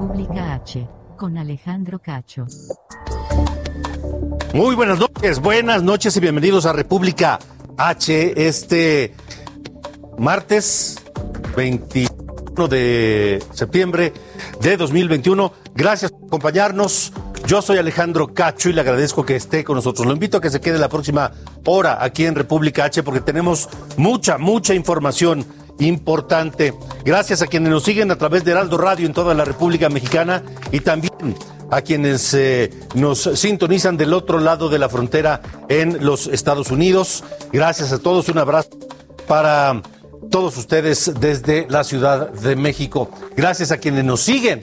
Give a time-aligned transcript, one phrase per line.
[0.00, 2.46] República H, con Alejandro Cacho.
[4.54, 7.38] Muy buenas noches, buenas noches y bienvenidos a República
[7.76, 9.14] H este
[10.16, 11.04] martes
[11.54, 14.14] 21 de septiembre
[14.62, 15.52] de 2021.
[15.74, 17.12] Gracias por acompañarnos.
[17.46, 20.06] Yo soy Alejandro Cacho y le agradezco que esté con nosotros.
[20.06, 21.30] Lo invito a que se quede la próxima
[21.66, 25.44] hora aquí en República H porque tenemos mucha, mucha información
[25.80, 26.74] importante.
[27.04, 30.42] Gracias a quienes nos siguen a través de Heraldo Radio en toda la República Mexicana
[30.70, 31.34] y también
[31.70, 37.24] a quienes eh, nos sintonizan del otro lado de la frontera en los Estados Unidos.
[37.52, 38.70] Gracias a todos, un abrazo
[39.26, 39.82] para
[40.30, 43.10] todos ustedes desde la Ciudad de México.
[43.36, 44.60] Gracias a quienes nos siguen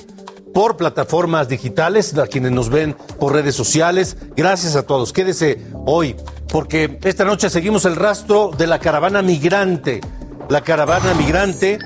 [0.54, 4.18] por plataformas digitales, a quienes nos ven por redes sociales.
[4.36, 5.14] Gracias a todos.
[5.14, 6.16] Quédese hoy,
[6.50, 10.02] porque esta noche seguimos el rastro de la caravana migrante.
[10.50, 11.80] La caravana migrante,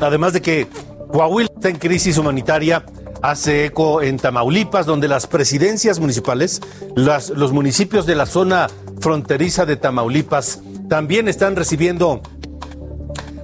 [0.00, 0.66] además de que
[1.10, 2.84] Coahuila está en crisis humanitaria,
[3.22, 6.60] hace eco en Tamaulipas, donde las presidencias municipales,
[6.94, 8.68] los municipios de la zona
[9.00, 12.20] fronteriza de Tamaulipas, también están recibiendo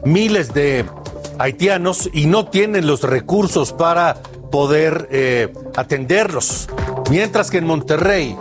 [0.05, 0.84] miles de
[1.39, 4.14] haitianos y no tienen los recursos para
[4.51, 6.69] poder eh, atenderlos.
[7.11, 8.36] Mientras que en Monterrey,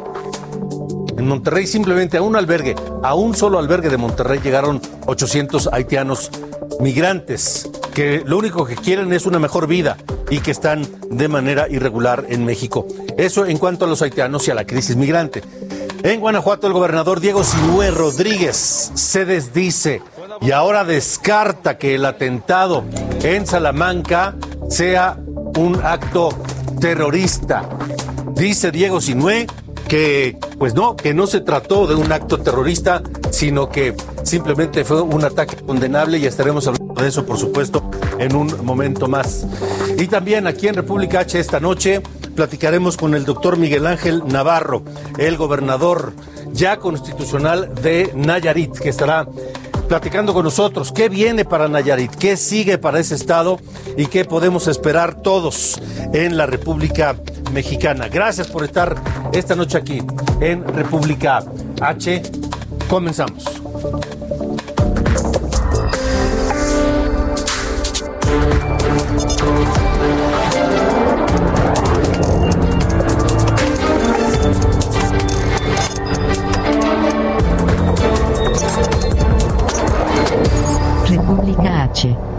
[1.17, 6.31] en Monterrey simplemente a un albergue, a un solo albergue de Monterrey llegaron 800 haitianos
[6.79, 9.97] migrantes que lo único que quieren es una mejor vida
[10.29, 12.88] y que están de manera irregular en México.
[13.18, 15.44] Eso en cuanto a los haitianos y a la crisis migrante.
[16.02, 20.02] En Guanajuato el gobernador Diego Sinue Rodríguez se desdice
[20.41, 22.84] y ahora descarta que el atentado
[23.22, 24.35] en Salamanca
[24.69, 25.18] sea
[25.57, 26.29] un acto
[26.81, 27.69] terrorista.
[28.34, 29.47] Dice Diego Sinué
[29.93, 35.03] que, pues no, que no se trató de un acto terrorista, sino que simplemente fue
[35.03, 39.45] un ataque condenable y estaremos hablando de eso, por supuesto, en un momento más.
[39.99, 42.01] Y también aquí en República H esta noche
[42.35, 44.81] platicaremos con el doctor Miguel Ángel Navarro,
[45.19, 46.13] el gobernador
[46.53, 49.27] ya constitucional de Nayarit, que estará
[49.88, 53.59] platicando con nosotros qué viene para Nayarit, qué sigue para ese estado
[53.97, 55.79] y qué podemos esperar todos
[56.13, 57.16] en la República
[57.51, 58.07] Mexicana.
[58.07, 58.95] Gracias por estar
[59.33, 60.01] esta noche aquí
[60.41, 61.43] en República
[61.81, 62.22] H.
[62.89, 63.45] Comenzamos.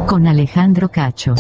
[0.07, 1.35] Con Alejandro Cacho.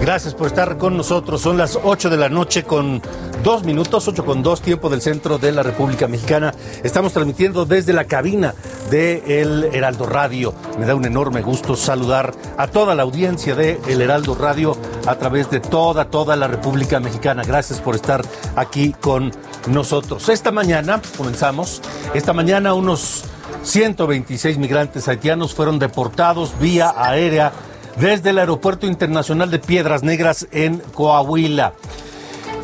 [0.00, 1.40] Gracias por estar con nosotros.
[1.40, 3.02] Son las 8 de la noche con
[3.42, 6.54] dos minutos, 8 con dos, tiempo del centro de la República Mexicana.
[6.84, 8.54] Estamos transmitiendo desde la cabina
[8.90, 10.54] de El Heraldo Radio.
[10.78, 14.76] Me da un enorme gusto saludar a toda la audiencia de El Heraldo Radio
[15.06, 17.42] a través de toda, toda la República Mexicana.
[17.44, 18.24] Gracias por estar
[18.54, 19.32] aquí con
[19.66, 20.28] nosotros.
[20.28, 21.82] Esta mañana, comenzamos,
[22.14, 23.24] esta mañana unos
[23.62, 27.52] 126 migrantes haitianos fueron deportados vía aérea
[28.00, 31.72] desde el Aeropuerto Internacional de Piedras Negras en Coahuila.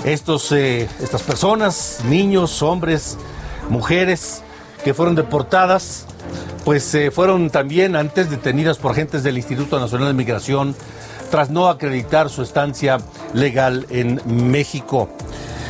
[0.05, 3.17] Estos, eh, estas personas, niños, hombres,
[3.69, 4.43] mujeres
[4.85, 6.07] que fueron deportadas,
[6.65, 10.77] pues eh, fueron también antes detenidas por agentes del Instituto Nacional de Migración
[11.31, 12.99] tras no acreditar su estancia
[13.33, 15.09] legal en México.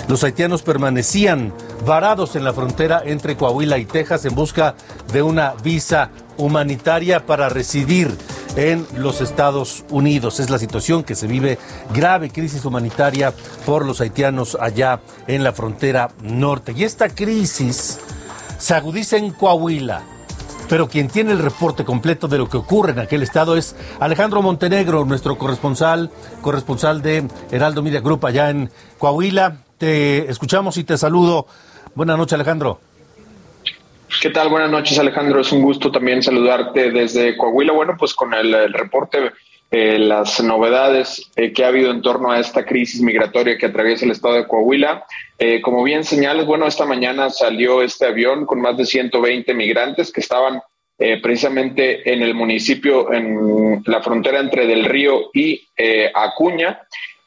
[0.09, 1.53] Los haitianos permanecían
[1.85, 4.75] varados en la frontera entre Coahuila y Texas en busca
[5.13, 8.17] de una visa humanitaria para residir
[8.57, 10.41] en los Estados Unidos.
[10.41, 11.59] Es la situación que se vive,
[11.93, 13.33] grave crisis humanitaria
[13.67, 16.73] por los haitianos allá en la frontera norte.
[16.77, 17.99] Y esta crisis
[18.59, 20.03] se agudiza en Coahuila.
[20.69, 24.41] Pero quien tiene el reporte completo de lo que ocurre en aquel estado es Alejandro
[24.41, 26.11] Montenegro, nuestro corresponsal,
[26.41, 29.59] corresponsal de Heraldo Media Group allá en Coahuila.
[29.77, 31.47] Te escuchamos y te saludo.
[31.95, 32.81] Buenas noches, Alejandro.
[34.21, 34.49] ¿Qué tal?
[34.49, 35.41] Buenas noches, Alejandro.
[35.41, 37.73] Es un gusto también saludarte desde Coahuila.
[37.73, 39.31] Bueno, pues con el, reporte,
[39.71, 44.07] eh, las novedades eh, que ha habido en torno a esta crisis migratoria que atraviesa
[44.07, 45.05] el estado de Coahuila.
[45.39, 50.11] Eh, como bien señales, bueno, esta mañana salió este avión con más de 120 migrantes
[50.11, 50.61] que estaban
[50.99, 55.61] eh, precisamente en el municipio, en la frontera entre Del Río y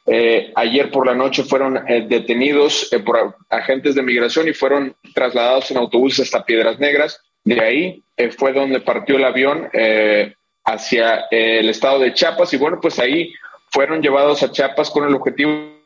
[0.07, 5.77] eh, ayer por la noche fueron detenidos por agentes de migración y fueron trasladados en
[5.77, 7.21] autobuses hasta Piedras Negras.
[7.43, 8.03] De ahí
[8.37, 9.69] fue donde partió el avión
[10.63, 13.33] hacia el estado de Chiapas y bueno, pues ahí
[13.69, 15.77] fueron llevados a Chiapas con el objetivo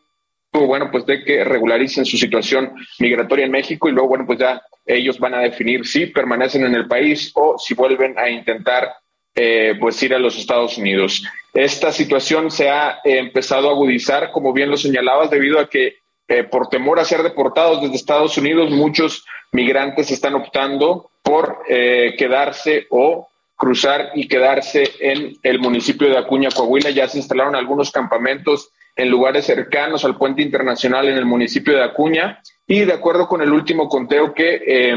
[0.54, 4.62] bueno, pues de que regularicen su situación migratoria en México y luego, bueno, pues ya
[4.86, 8.92] ellos van a definir si permanecen en el país o si vuelven a intentar
[9.36, 11.24] eh, pues ir a los Estados Unidos.
[11.54, 15.96] Esta situación se ha eh, empezado a agudizar, como bien lo señalabas, debido a que
[16.28, 22.88] eh, por temor a ser deportados desde Estados Unidos, muchos migrantes están optando por quedarse
[22.90, 26.90] o cruzar y quedarse en el municipio de Acuña, Coahuila.
[26.90, 31.84] Ya se instalaron algunos campamentos en lugares cercanos al puente internacional en el municipio de
[31.84, 34.96] Acuña y de acuerdo con el último conteo que eh,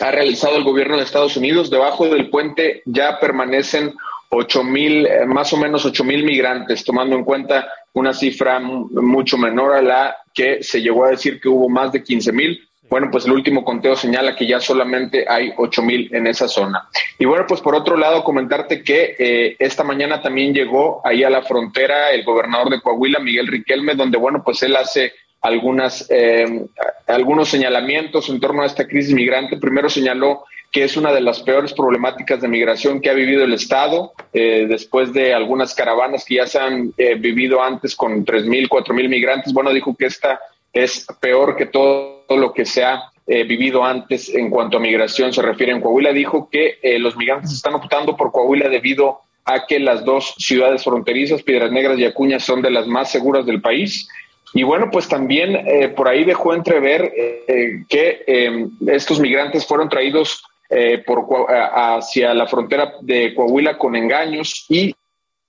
[0.00, 3.94] ha realizado el gobierno de Estados Unidos, debajo del puente ya permanecen
[4.30, 9.38] ocho mil, eh, más o menos ocho mil migrantes, tomando en cuenta una cifra mucho
[9.38, 12.68] menor a la que se llegó a decir que hubo más de 15 mil.
[12.88, 16.88] Bueno, pues el último conteo señala que ya solamente hay ocho mil en esa zona.
[17.18, 21.28] Y bueno, pues por otro lado, comentarte que eh, esta mañana también llegó ahí a
[21.28, 25.12] la frontera el gobernador de Coahuila, Miguel Riquelme, donde, bueno, pues él hace
[25.42, 26.66] algunas, eh,
[27.08, 29.56] algunos señalamientos en torno a esta crisis migrante.
[29.56, 33.54] Primero señaló que es una de las peores problemáticas de migración que ha vivido el
[33.54, 38.68] Estado, eh, después de algunas caravanas que ya se han vivido antes con tres mil,
[38.68, 39.52] cuatro mil migrantes.
[39.52, 40.38] Bueno, dijo que esta
[40.72, 45.32] es peor que todo lo que se ha eh, vivido antes en cuanto a migración
[45.32, 46.12] se refiere en Coahuila.
[46.12, 50.84] Dijo que eh, los migrantes están optando por Coahuila debido a que las dos ciudades
[50.84, 54.08] fronterizas, Piedras Negras y Acuña, son de las más seguras del país.
[54.54, 57.12] Y bueno, pues también eh, por ahí dejó entrever
[57.88, 60.42] que em, estos migrantes fueron traídos
[61.06, 64.94] por, hacia la frontera de Coahuila con engaños y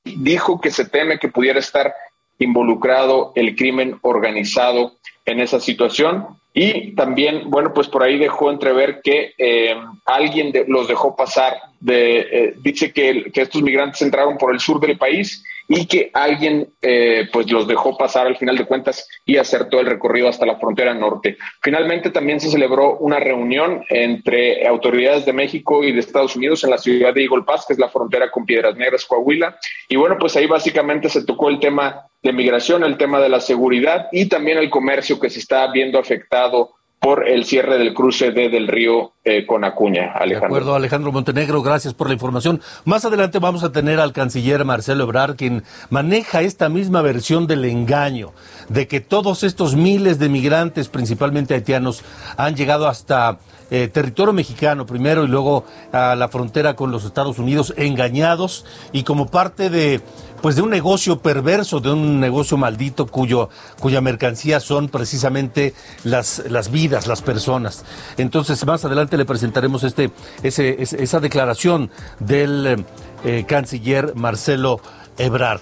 [0.06, 1.94] dijo que se teme que pudiera estar
[2.40, 4.94] involucrado el crimen organizado
[5.26, 6.26] en esa situación.
[6.54, 9.76] Y también, bueno, pues por ahí dejó entrever que eh,
[10.06, 11.58] alguien los dejó pasar.
[11.80, 16.74] De, eh, dice que, estos migrantes entraron por el sur del país y que alguien
[16.82, 20.48] eh, pues los dejó pasar al final de cuentas y hacer todo el recorrido hasta
[20.48, 21.38] la frontera norte.
[21.62, 26.72] Finalmente también se celebró una reunión entre autoridades de México y de Estados Unidos en
[26.72, 29.60] la ciudad de Eagle Pass, que es la frontera con Piedras Negras, Coahuila.
[29.88, 33.40] Y bueno, pues ahí básicamente se tocó el tema de migración, el tema de la
[33.40, 38.32] seguridad y también el comercio que se está viendo afectado por el cierre del cruce
[38.32, 40.40] de Del Río eh, con Acuña, Alejandro.
[40.40, 42.62] De acuerdo, Alejandro Montenegro, gracias por la información.
[42.84, 47.64] Más adelante vamos a tener al canciller Marcelo Ebrard, quien maneja esta misma versión del
[47.64, 48.34] engaño,
[48.68, 52.04] de que todos estos miles de migrantes, principalmente haitianos,
[52.36, 53.40] han llegado hasta
[53.72, 59.04] eh, territorio mexicano primero y luego a la frontera con los Estados Unidos engañados y
[59.04, 60.02] como parte de
[60.42, 63.50] pues de un negocio perverso, de un negocio maldito cuyo,
[63.80, 65.74] cuya mercancía son precisamente
[66.06, 67.84] las, las vidas, las personas.
[68.18, 70.12] Entonces, más adelante le presentaremos este,
[70.42, 72.86] ese, esa declaración del
[73.26, 74.80] eh, canciller Marcelo
[75.18, 75.60] Ebrard.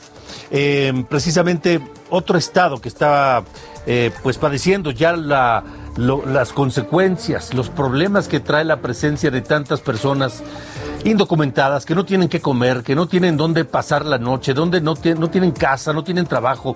[0.51, 1.81] Eh, precisamente
[2.11, 3.43] otro estado que está
[4.21, 5.63] pues padeciendo ya la,
[5.97, 10.43] las consecuencias, los problemas que trae la presencia de tantas personas
[11.03, 14.95] indocumentadas, que no tienen que comer, que no tienen dónde pasar la noche, donde no,
[14.95, 16.75] tienen casa, no tienen trabajo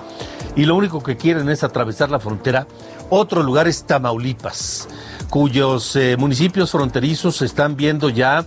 [0.56, 2.68] y lo único que quieren es atravesar la frontera.
[3.10, 4.88] Otro lugar es Tamaulipas,
[5.30, 8.46] cuyos eh, municipios fronterizos se están viendo ya,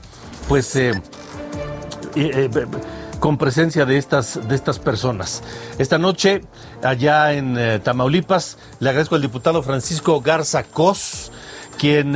[0.48, 0.92] pues, eh,
[2.16, 2.50] eh,
[3.24, 5.42] con presencia de estas, de estas personas.
[5.78, 6.42] Esta noche,
[6.82, 11.32] allá en Tamaulipas, le agradezco al diputado Francisco Garza Cos,
[11.78, 12.14] quien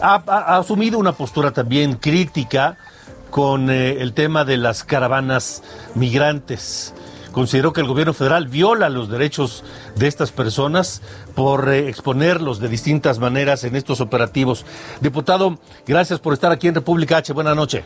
[0.00, 0.14] ha,
[0.56, 2.78] asumido una postura también crítica
[3.32, 5.64] con eh, el tema de las caravanas
[5.96, 6.94] migrantes.
[7.32, 9.64] Consideró que el gobierno federal viola los derechos
[9.96, 11.02] de estas personas
[11.34, 14.64] por eh, exponerlos de distintas maneras en estos operativos.
[15.00, 17.32] Diputado, gracias por estar aquí en República H.
[17.32, 17.82] Buenas noches.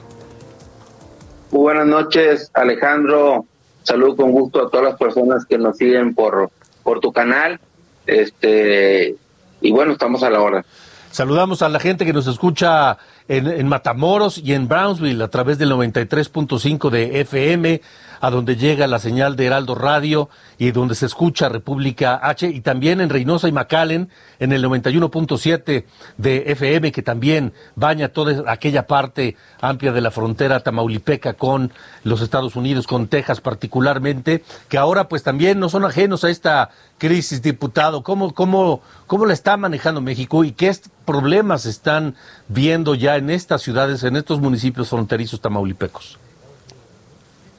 [1.60, 3.46] Buenas noches, Alejandro.
[3.82, 6.50] Salud con gusto a todas las personas que nos siguen por,
[6.82, 7.60] por tu canal.
[8.06, 9.14] Este,
[9.60, 10.64] y bueno, estamos a la hora.
[11.10, 12.96] Saludamos a la gente que nos escucha
[13.28, 17.80] en, Matamoros y en Brownsville a través del 93.5 de FM,
[18.20, 22.60] a donde llega la señal de Heraldo Radio y donde se escucha República H, y
[22.60, 25.84] también en Reynosa y McAllen en el 91.7
[26.18, 31.72] de FM, que también baña toda aquella parte amplia de la frontera tamaulipeca con
[32.04, 36.70] los Estados Unidos, con Texas particularmente, que ahora pues también no son ajenos a esta
[36.98, 38.04] crisis, diputado?
[38.04, 40.72] ¿Cómo, cómo, ¿Cómo la está manejando México y qué
[41.04, 42.14] problemas están
[42.48, 46.18] viendo ya en estas ciudades, en estos municipios fronterizos tamaulipecos?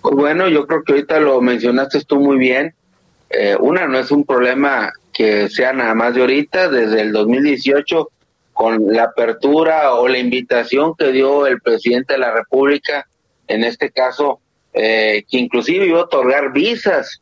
[0.02, 2.76] Pues bueno, yo creo que ahorita lo mencionaste tú muy bien.
[3.30, 8.10] Eh, una, no es un problema que sea nada más de ahorita, desde el 2018,
[8.52, 13.08] con la apertura o la invitación que dio el presidente de la República,
[13.48, 14.40] en este caso,
[14.74, 17.22] eh, que inclusive iba a otorgar visas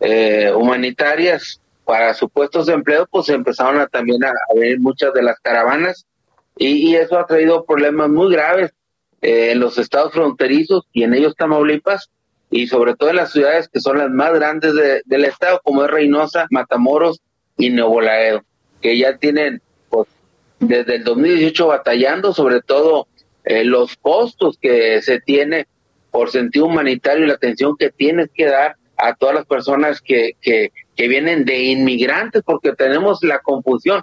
[0.00, 5.38] eh, humanitarias para supuestos de empleo, pues empezaron a, también a, venir muchas de las
[5.40, 6.04] caravanas
[6.56, 8.72] y, eso ha traído problemas muy graves
[9.20, 12.10] eh, en los estados fronterizos y en ellos Tamaulipas
[12.50, 14.72] y sobre todo en las ciudades que son las más grandes
[15.04, 17.20] del estado, como es Reynosa, Matamoros
[17.58, 18.42] y Nuevo Laredo,
[18.80, 19.60] que ya tienen
[19.90, 20.08] pues,
[20.60, 23.08] desde el 2018 batallando, sobre todo
[23.44, 25.66] eh, los costos que se tiene
[26.10, 30.36] por sentido humanitario y la atención que tienes que dar a todas las personas que,
[30.40, 34.02] que vienen de inmigrantes, porque tenemos la confusión.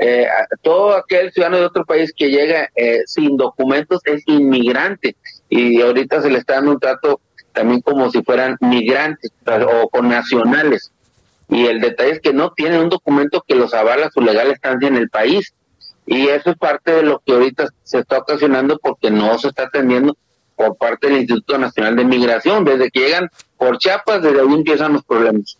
[0.00, 0.28] Eh,
[0.62, 5.16] todo aquel ciudadano de otro país que llega eh, sin documentos es inmigrante
[5.48, 7.20] y ahorita se le está dando un trato
[7.52, 10.92] también como si fueran migrantes o con nacionales.
[11.48, 14.86] Y el detalle es que no tienen un documento que los avala su legal estancia
[14.86, 15.52] en el país.
[16.06, 19.64] Y eso es parte de lo que ahorita se está ocasionando porque no se está
[19.64, 20.16] atendiendo
[20.54, 22.64] por parte del Instituto Nacional de Migración.
[22.64, 25.57] Desde que llegan por Chiapas, desde ahí empiezan los problemas.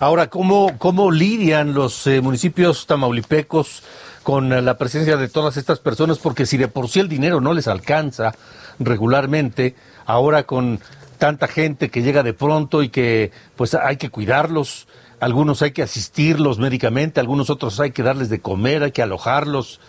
[0.00, 3.82] Ahora, ¿cómo, cómo lidian los eh, municipios tamaulipecos
[4.22, 6.20] con eh, la presencia de todas estas personas?
[6.20, 8.32] Porque si de por sí el dinero no les alcanza
[8.78, 9.74] regularmente,
[10.06, 10.78] ahora con
[11.18, 14.86] tanta gente que llega de pronto y que pues hay que cuidarlos,
[15.18, 19.80] algunos hay que asistirlos médicamente, algunos otros hay que darles de comer, hay que alojarlos,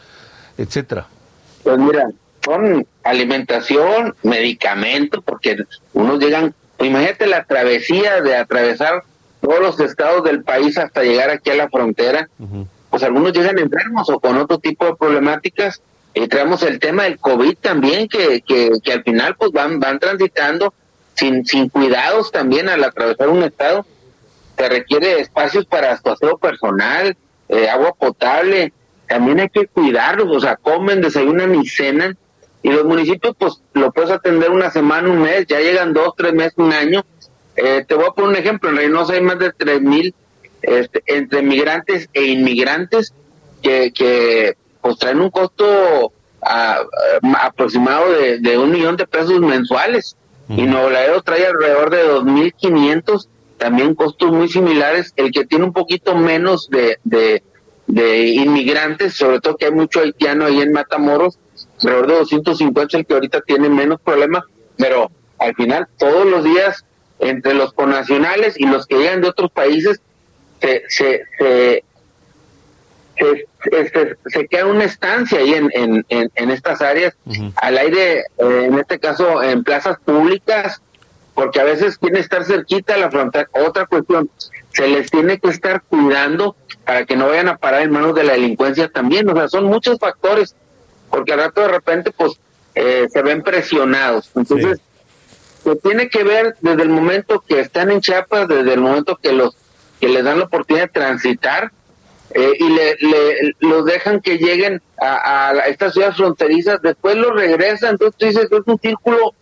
[0.57, 1.05] etcétera.
[1.61, 2.09] Pues mira,
[2.43, 9.03] son alimentación, medicamento, porque unos llegan, imagínate la travesía de atravesar
[9.41, 12.29] todos los estados del país hasta llegar aquí a la frontera,
[12.89, 15.81] pues algunos llegan enfermos o con otro tipo de problemáticas.
[16.13, 19.99] Y traemos el tema del COVID también, que, que, que al final pues van, van
[19.99, 20.73] transitando
[21.13, 23.85] sin, sin cuidados también al atravesar un estado.
[24.57, 27.15] Se requiere espacios para su aseo personal,
[27.47, 28.73] eh, agua potable,
[29.07, 32.17] también hay que cuidarlos, o sea, comen, desayunan y cenan.
[32.61, 36.33] Y los municipios, pues lo puedes atender una semana, un mes, ya llegan dos, tres
[36.33, 37.05] meses, un año,
[37.61, 40.15] eh, te voy a poner un ejemplo, en Reynosa hay más de 3.000 mil
[40.61, 43.13] este, entre migrantes e inmigrantes
[43.61, 50.15] que, que pues traen un costo aproximado de, un millón de pesos mensuales.
[50.47, 55.13] Y Nuevo Laredo trae alrededor de 2.500 también costos muy similares.
[55.15, 57.43] El que tiene un poquito menos de, de,
[57.85, 61.37] de inmigrantes sobre todo que hay mucho haitiano ahí en Matamoros
[61.81, 64.43] alrededor de 250 es el que ahorita tiene menos problemas
[64.77, 66.85] pero al final todos los días
[67.19, 70.01] entre los conacionales y los que llegan de otros países
[70.61, 71.83] se, se, se,
[73.69, 77.15] se, se queda una estancia ahí en, en, en, estas áreas,
[77.55, 80.81] al aire, eh, en este caso en plazas públicas,
[81.33, 83.49] porque a veces quieren estar cerquita de la frontera.
[83.65, 84.29] Otra cuestión,
[84.73, 88.23] se les tiene que estar cuidando para que no vayan a parar en manos de
[88.23, 89.29] la delincuencia también.
[89.29, 90.55] O sea, son muchos factores,
[91.09, 92.33] porque al rato de repente, pues,
[92.75, 94.29] eh, se ven presionados.
[94.35, 94.79] Entonces,
[95.63, 99.33] que tiene que ver desde el momento que están en Chiapas, desde el momento que
[99.33, 99.55] los
[99.99, 101.71] que les dan la oportunidad de transitar
[102.33, 102.95] eh, y le,
[103.59, 108.47] los dejan que lleguen a, a, estas ciudades fronterizas, después los regresan, entonces tú dices
[108.49, 109.33] que es un círculo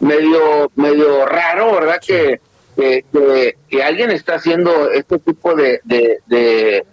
[0.00, 2.00] medio medio raro, ¿verdad?
[2.06, 2.40] Que,
[2.76, 6.84] que, que, alguien está haciendo este tipo de, de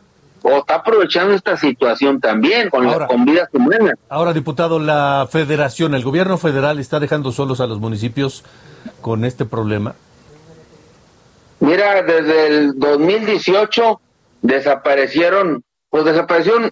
[0.43, 3.95] o está aprovechando esta situación también con, la, con vidas humanas.
[4.09, 8.43] Ahora, diputado, la federación, el gobierno federal está dejando solos a los municipios
[9.01, 9.95] con este problema.
[11.61, 14.01] Mira, desde el 2018
[14.41, 16.71] desaparecieron, pues desaparecieron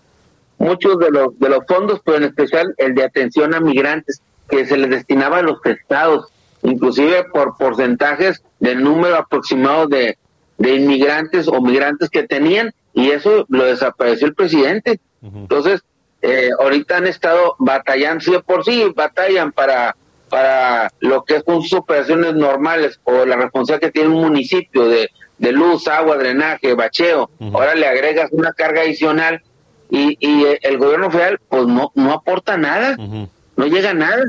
[0.57, 4.65] muchos de los de los fondos, pero en especial el de atención a migrantes que
[4.65, 6.27] se les destinaba a los estados,
[6.61, 10.17] inclusive por porcentajes del número aproximado de,
[10.57, 14.99] de inmigrantes o migrantes que tenían y eso lo desapareció el presidente.
[15.21, 15.81] Entonces,
[16.21, 19.95] eh, ahorita han estado batallando, sí, por sí batallan para,
[20.29, 25.09] para lo que son sus operaciones normales o la responsabilidad que tiene un municipio de,
[25.37, 27.29] de luz, agua, drenaje, bacheo.
[27.53, 29.41] Ahora le agregas una carga adicional
[29.89, 34.23] y, y el gobierno federal pues no, no aporta nada, no llega nada.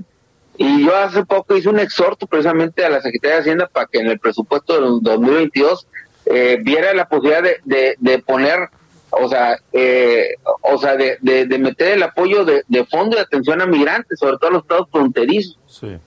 [0.56, 3.98] Y yo hace poco hice un exhorto precisamente a la Secretaría de Hacienda para que
[3.98, 5.86] en el presupuesto del 2022
[6.32, 8.70] eh, viera la posibilidad de, de, poner
[9.10, 13.60] o, sea, eh, o sea, de, de, meter el apoyo de, de, fondo de atención
[13.60, 15.58] a migrantes, sobre todo a los estados fronterizos.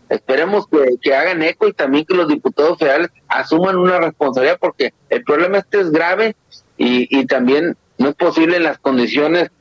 [0.10, 4.94] Esperemos que, que, hagan eco y también que los diputados federales asuman una responsabilidad porque
[5.10, 6.36] el problema este es grave
[6.77, 9.51] y, y también no es posible en las condiciones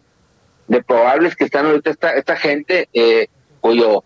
[0.66, 3.28] de probables que están ahorita esta, esta gente eh,
[3.61, 4.04] cuyo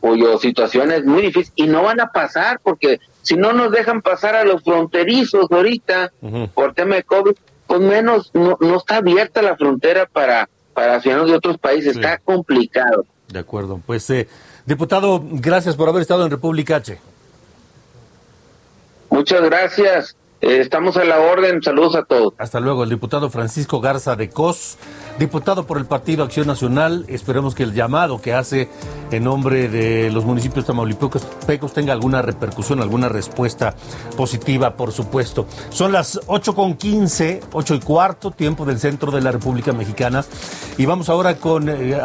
[0.00, 4.00] cuyo situación es muy difícil y no van a pasar porque si no nos dejan
[4.00, 6.10] pasar a los fronterizos ahorita
[6.54, 7.34] por tema de COVID,
[7.66, 12.16] pues menos no, no está abierta la frontera para, para ciudadanos de otros países, está
[12.16, 13.04] complicado.
[13.30, 14.28] De acuerdo, pues eh,
[14.64, 16.98] diputado, gracias por haber estado en República H.
[19.10, 20.16] Muchas gracias.
[20.40, 21.62] Eh, estamos a la orden.
[21.62, 22.34] Saludos a todos.
[22.38, 22.84] Hasta luego.
[22.84, 24.78] El diputado Francisco Garza de Cos,
[25.18, 27.04] diputado por el Partido Acción Nacional.
[27.08, 28.68] Esperemos que el llamado que hace
[29.10, 33.74] en nombre de los municipios tamaulipecos tenga alguna repercusión, alguna respuesta
[34.16, 35.46] positiva, por supuesto.
[35.70, 40.24] Son las 8 con 15, 8 y cuarto, tiempo del centro de la República Mexicana.
[40.76, 41.98] Y vamos ahora con eh,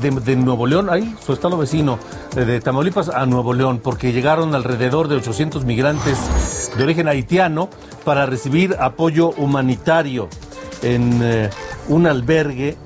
[0.00, 1.98] de, Nuevo León, ahí, su estado vecino,
[2.34, 7.70] de Tamaulipas a Nuevo León, porque llegaron alrededor de 800 migrantes de origen haitiano
[8.04, 10.28] para recibir apoyo humanitario
[10.82, 11.50] en eh,
[11.88, 12.76] un albergue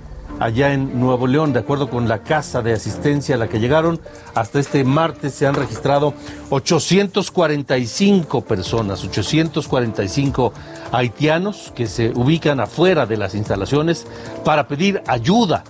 [0.41, 4.01] allá en Nuevo León, de acuerdo con la casa de asistencia a la que llegaron.
[4.35, 6.15] Hasta este martes se han registrado
[6.51, 10.53] 845 personas, 845
[10.91, 14.07] haitianos que se ubican afuera de las instalaciones
[14.45, 15.65] para pedir ayuda,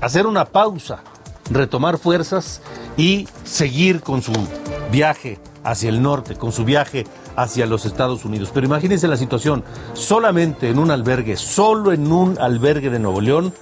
[0.00, 1.02] hacer una pausa,
[1.50, 2.60] retomar fuerzas
[2.96, 4.32] y seguir con su
[4.90, 8.50] viaje hacia el norte, con su viaje hacia los Estados Unidos.
[8.52, 13.52] Pero imagínense la situación, solamente en un albergue, solo en un albergue de Nuevo León,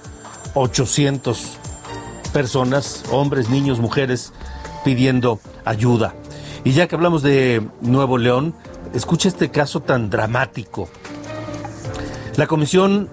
[0.53, 1.57] 800
[2.33, 4.33] personas, hombres, niños, mujeres,
[4.83, 6.13] pidiendo ayuda.
[6.63, 8.53] Y ya que hablamos de Nuevo León,
[8.93, 10.89] escucha este caso tan dramático.
[12.35, 13.09] La Comisión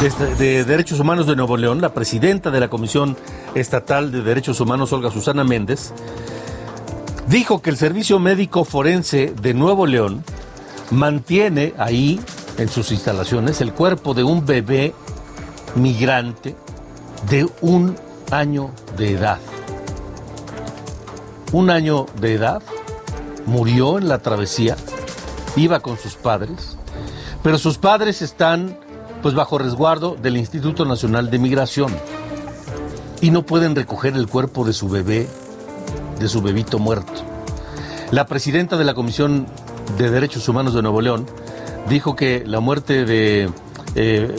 [0.00, 3.16] de, de, Derechos Humanos de Nuevo León, la presidenta de la Comisión
[3.54, 5.92] Estatal de Derechos Humanos, Olga Susana Méndez,
[7.28, 10.24] dijo que el Servicio Médico Forense de Nuevo León
[10.90, 12.20] mantiene ahí,
[12.58, 14.94] en sus instalaciones, el cuerpo de un bebé
[15.74, 16.54] migrante
[17.28, 17.96] de un
[18.30, 19.38] año de edad.
[21.52, 22.62] Un año de edad,
[23.46, 24.76] murió en la travesía,
[25.56, 26.76] iba con sus padres,
[27.42, 28.78] pero sus padres están
[29.22, 31.94] pues bajo resguardo del Instituto Nacional de Migración
[33.20, 35.28] y no pueden recoger el cuerpo de su bebé
[36.18, 37.12] de su bebito muerto.
[38.10, 39.46] La presidenta de la Comisión
[39.98, 41.26] de Derechos Humanos de Nuevo León
[41.88, 43.50] dijo que la muerte de
[43.94, 44.34] eh,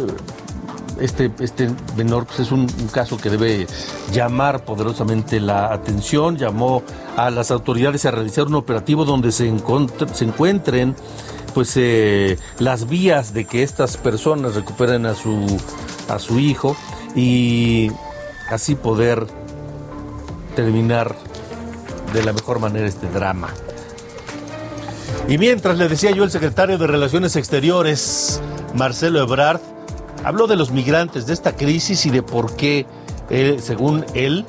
[1.00, 3.68] este, este menor pues, es un, caso que debe
[4.12, 6.38] llamar poderosamente la atención.
[6.38, 6.84] Llamó
[7.18, 9.52] a las autoridades a realizar un operativo donde se,
[10.14, 10.96] se encuentren
[11.54, 15.46] pues eh, las vías de que estas personas recuperen a su
[16.10, 16.76] a su hijo
[17.16, 17.90] y
[18.50, 19.26] así poder
[20.56, 21.16] terminar
[22.14, 23.50] de la mejor manera este drama.
[25.28, 28.42] Y mientras le decía yo, el secretario de Relaciones Exteriores,
[28.76, 29.60] Marcelo Ebrard,
[30.24, 32.86] habló de los migrantes, de esta crisis y de por qué,
[33.60, 34.46] según él,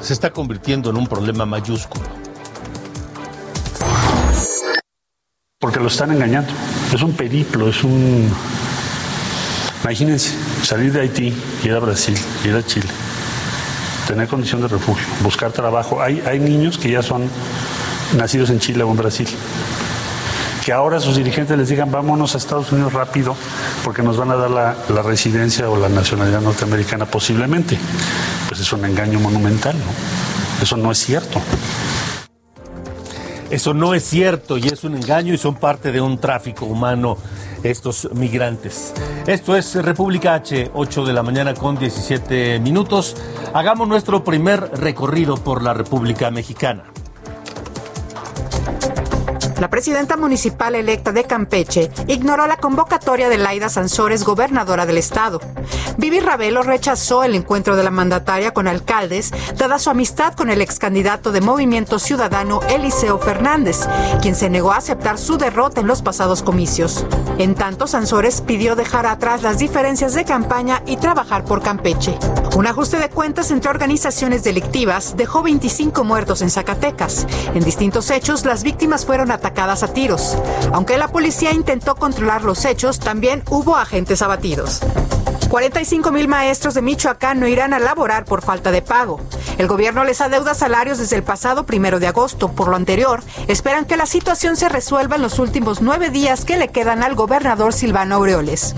[0.00, 2.04] se está convirtiendo en un problema mayúsculo.
[5.58, 6.52] Porque lo están engañando.
[6.92, 8.28] Es un periplo, es un...
[9.84, 11.32] Imagínense, salir de Haití,
[11.64, 12.88] ir a Brasil, ir a Chile
[14.12, 16.02] tener condición de refugio, buscar trabajo.
[16.02, 17.30] Hay, hay niños que ya son
[18.14, 19.26] nacidos en Chile o en Brasil,
[20.62, 23.34] que ahora sus dirigentes les digan vámonos a Estados Unidos rápido
[23.82, 27.78] porque nos van a dar la, la residencia o la nacionalidad norteamericana posiblemente.
[28.48, 30.62] Pues es un engaño monumental, ¿no?
[30.62, 31.40] Eso no es cierto.
[33.48, 37.16] Eso no es cierto y es un engaño y son parte de un tráfico humano
[37.62, 38.92] estos migrantes.
[39.26, 43.16] Esto es República H, 8 de la mañana con 17 minutos.
[43.54, 46.91] Hagamos nuestro primer recorrido por la República Mexicana.
[49.62, 55.40] La presidenta municipal electa de Campeche ignoró la convocatoria de Laida Sansores, gobernadora del estado.
[55.98, 60.60] Vivi Ravelo rechazó el encuentro de la mandataria con alcaldes, dada su amistad con el
[60.62, 63.86] ex candidato de Movimiento Ciudadano Eliseo Fernández,
[64.20, 67.06] quien se negó a aceptar su derrota en los pasados comicios.
[67.38, 72.18] En tanto, Sansores pidió dejar atrás las diferencias de campaña y trabajar por Campeche.
[72.56, 77.28] Un ajuste de cuentas entre organizaciones delictivas dejó 25 muertos en Zacatecas.
[77.54, 80.36] En distintos hechos, las víctimas fueron atacadas a tiros.
[80.72, 84.80] Aunque la policía intentó controlar los hechos, también hubo agentes abatidos.
[85.48, 89.20] 45 mil maestros de Michoacán no irán a laborar por falta de pago.
[89.58, 92.48] El gobierno les adeuda salarios desde el pasado primero de agosto.
[92.48, 96.56] Por lo anterior, esperan que la situación se resuelva en los últimos nueve días que
[96.56, 98.74] le quedan al gobernador Silvano Aureoles.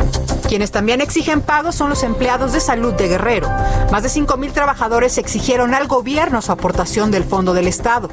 [0.48, 3.48] Quienes también exigen pagos son los empleados de salud de Guerrero.
[3.90, 8.08] Más de 5 mil trabajadores exigieron al gobierno su aportación del Fondo del Estado.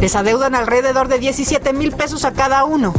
[0.00, 2.92] Les adeudan alrededor de 17 mil pesos a cada uno.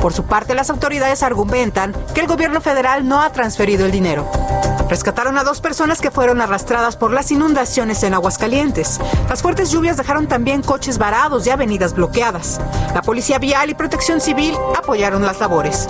[0.00, 4.28] Por su parte, las autoridades argumentan que el gobierno federal no ha transferido el dinero.
[4.88, 9.00] Rescataron a dos personas que fueron arrastradas por las inundaciones en Aguascalientes.
[9.28, 12.60] Las fuertes lluvias dejaron también coches varados y avenidas bloqueadas.
[12.94, 15.88] La Policía Vial y Protección Civil apoyaron las labores.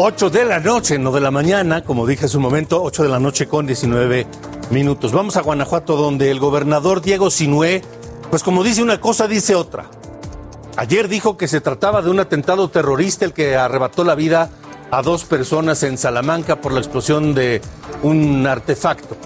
[0.00, 3.08] 8 de la noche, no de la mañana, como dije hace un momento, 8 de
[3.08, 4.28] la noche con 19
[4.70, 5.10] minutos.
[5.10, 7.82] Vamos a Guanajuato, donde el gobernador Diego Sinué,
[8.30, 9.90] pues como dice una cosa, dice otra.
[10.76, 14.50] Ayer dijo que se trataba de un atentado terrorista el que arrebató la vida
[14.92, 17.60] a dos personas en Salamanca por la explosión de
[18.04, 19.16] un artefacto.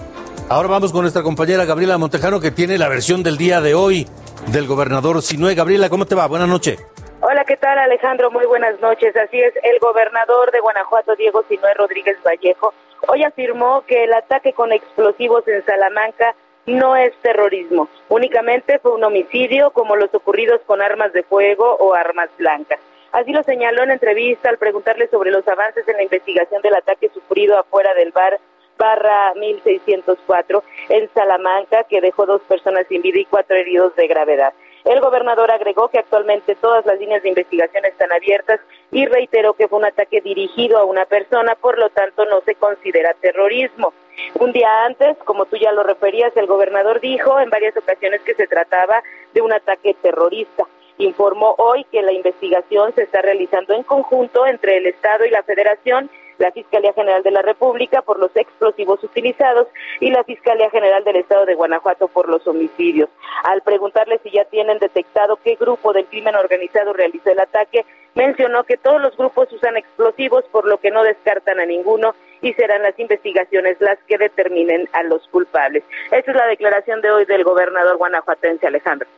[0.48, 4.08] Ahora vamos con nuestra compañera Gabriela Montejano que tiene la versión del día de hoy
[4.46, 5.54] del gobernador Sinué.
[5.54, 6.26] Gabriela, ¿cómo te va?
[6.28, 6.78] Buenas noches.
[7.24, 8.32] Hola, ¿qué tal Alejandro?
[8.32, 9.16] Muy buenas noches.
[9.16, 12.74] Así es, el gobernador de Guanajuato, Diego Sinué Rodríguez Vallejo,
[13.06, 16.34] hoy afirmó que el ataque con explosivos en Salamanca
[16.66, 21.94] no es terrorismo, únicamente fue un homicidio como los ocurridos con armas de fuego o
[21.94, 22.80] armas blancas.
[23.12, 27.08] Así lo señaló en entrevista al preguntarle sobre los avances en la investigación del ataque
[27.14, 28.40] sufrido afuera del bar
[28.76, 34.52] barra 1604 en Salamanca, que dejó dos personas sin vida y cuatro heridos de gravedad.
[34.84, 39.68] El gobernador agregó que actualmente todas las líneas de investigación están abiertas y reiteró que
[39.68, 43.92] fue un ataque dirigido a una persona, por lo tanto no se considera terrorismo.
[44.34, 48.34] Un día antes, como tú ya lo referías, el gobernador dijo en varias ocasiones que
[48.34, 50.64] se trataba de un ataque terrorista.
[50.98, 55.42] Informó hoy que la investigación se está realizando en conjunto entre el Estado y la
[55.42, 56.10] Federación
[56.42, 59.68] la Fiscalía General de la República por los explosivos utilizados
[60.00, 63.08] y la Fiscalía General del Estado de Guanajuato por los homicidios.
[63.44, 68.64] Al preguntarle si ya tienen detectado qué grupo del crimen organizado realizó el ataque, mencionó
[68.64, 72.82] que todos los grupos usan explosivos, por lo que no descartan a ninguno y serán
[72.82, 75.84] las investigaciones las que determinen a los culpables.
[76.10, 79.08] Esa es la declaración de hoy del gobernador guanajuatense Alejandro.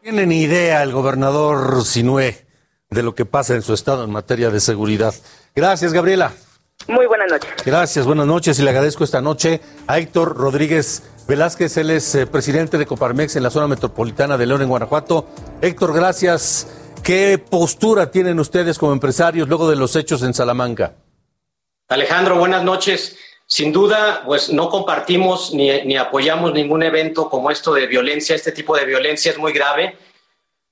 [0.00, 2.44] ¿Tiene ni idea el gobernador Sinué
[2.90, 5.14] de lo que pasa en su estado en materia de seguridad?
[5.54, 6.32] Gracias, Gabriela.
[6.88, 7.50] Muy buenas noches.
[7.64, 12.26] Gracias, buenas noches y le agradezco esta noche a Héctor Rodríguez Velázquez, él es eh,
[12.26, 15.28] presidente de Coparmex en la zona metropolitana de León, en Guanajuato.
[15.60, 16.66] Héctor, gracias.
[17.02, 20.94] ¿Qué postura tienen ustedes como empresarios luego de los hechos en Salamanca?
[21.88, 23.16] Alejandro, buenas noches.
[23.46, 28.34] Sin duda, pues no compartimos ni, ni apoyamos ningún evento como esto de violencia.
[28.34, 29.96] Este tipo de violencia es muy grave.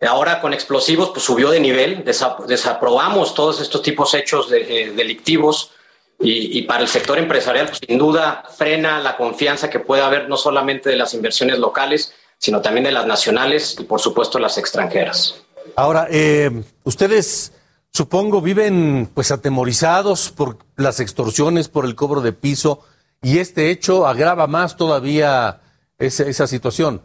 [0.00, 2.04] Ahora con explosivos, pues subió de nivel.
[2.46, 5.72] desaprobamos todos estos tipos hechos de, eh, delictivos
[6.22, 10.36] y, para el sector empresarial, pues, sin duda, frena la confianza que puede haber no
[10.36, 15.36] solamente de las inversiones locales, sino también de las nacionales y, por supuesto, las extranjeras.
[15.76, 17.52] Ahora, eh, ustedes,
[17.90, 22.84] supongo, viven pues atemorizados por las extorsiones, por el cobro de piso,
[23.22, 25.60] y este hecho agrava más todavía
[25.98, 27.02] esa situación.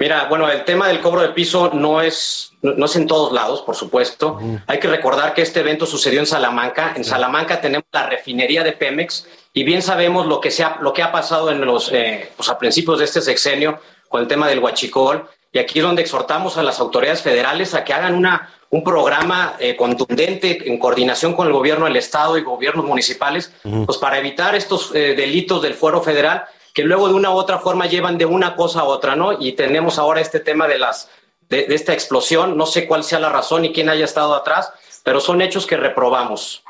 [0.00, 3.60] Mira, bueno, el tema del cobro de piso no es, no es en todos lados,
[3.60, 4.40] por supuesto.
[4.66, 6.94] Hay que recordar que este evento sucedió en Salamanca.
[6.96, 10.94] En Salamanca tenemos la refinería de Pemex y bien sabemos lo que, se ha, lo
[10.94, 14.48] que ha pasado en los, eh, pues a principios de este sexenio con el tema
[14.48, 15.28] del huachicol.
[15.52, 19.56] Y aquí es donde exhortamos a las autoridades federales a que hagan una, un programa
[19.58, 23.52] eh, contundente en coordinación con el gobierno del Estado y gobiernos municipales,
[23.84, 27.58] pues para evitar estos eh, delitos del fuero federal que luego de una u otra
[27.58, 29.32] forma llevan de una cosa a otra, ¿no?
[29.32, 31.08] Y tenemos ahora este tema de las
[31.48, 35.20] de, esta explosión, no sé cuál sea la razón y quién haya estado atrás, pero
[35.20, 36.62] son hechos que reprobamos.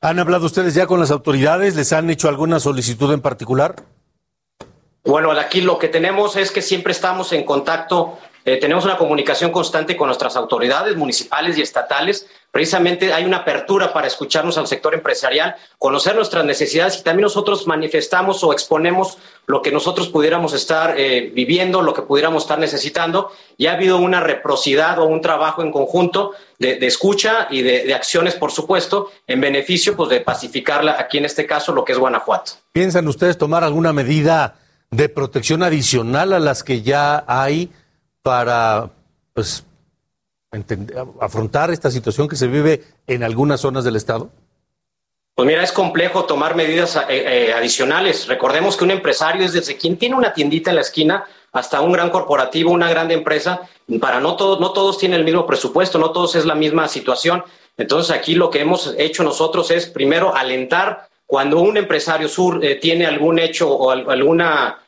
[0.00, 1.76] ¿Han hablado ustedes ya con las autoridades?
[1.76, 3.76] ¿Les han hecho alguna solicitud en particular?
[5.04, 9.50] Bueno, aquí lo que tenemos es que siempre estamos en contacto, eh, tenemos una comunicación
[9.50, 14.92] constante con nuestras autoridades municipales y estatales Precisamente hay una apertura para escucharnos al sector
[14.94, 20.98] empresarial, conocer nuestras necesidades y también nosotros manifestamos o exponemos lo que nosotros pudiéramos estar
[20.98, 23.30] eh, viviendo, lo que pudiéramos estar necesitando.
[23.56, 28.34] Y ha habido una reciprocidad o un trabajo en conjunto de, escucha y de, acciones,
[28.34, 32.52] por supuesto, en beneficio pues, de pacificarla aquí en este caso lo que es Guanajuato.
[32.72, 34.56] ¿Piensan ustedes tomar alguna medida
[34.90, 37.70] de protección adicional a las que ya hay
[38.22, 38.90] para
[39.34, 39.64] pues,
[41.20, 44.30] afrontar esta situación que se vive en algunas zonas del Estado?
[45.34, 48.26] Pues mira, es complejo tomar medidas eh, eh, adicionales.
[48.26, 51.92] Recordemos que un empresario es desde quien tiene una tiendita en la esquina hasta un
[51.92, 53.62] gran corporativo, una gran empresa.
[54.00, 57.42] Para no todos, no todos tienen el mismo presupuesto, no todos es la misma situación.
[57.76, 62.74] Entonces aquí lo que hemos hecho nosotros es primero alentar cuando un empresario sur eh,
[62.74, 64.80] tiene algún hecho o alguna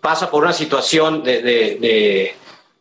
[0.00, 2.34] pasa por una situación de,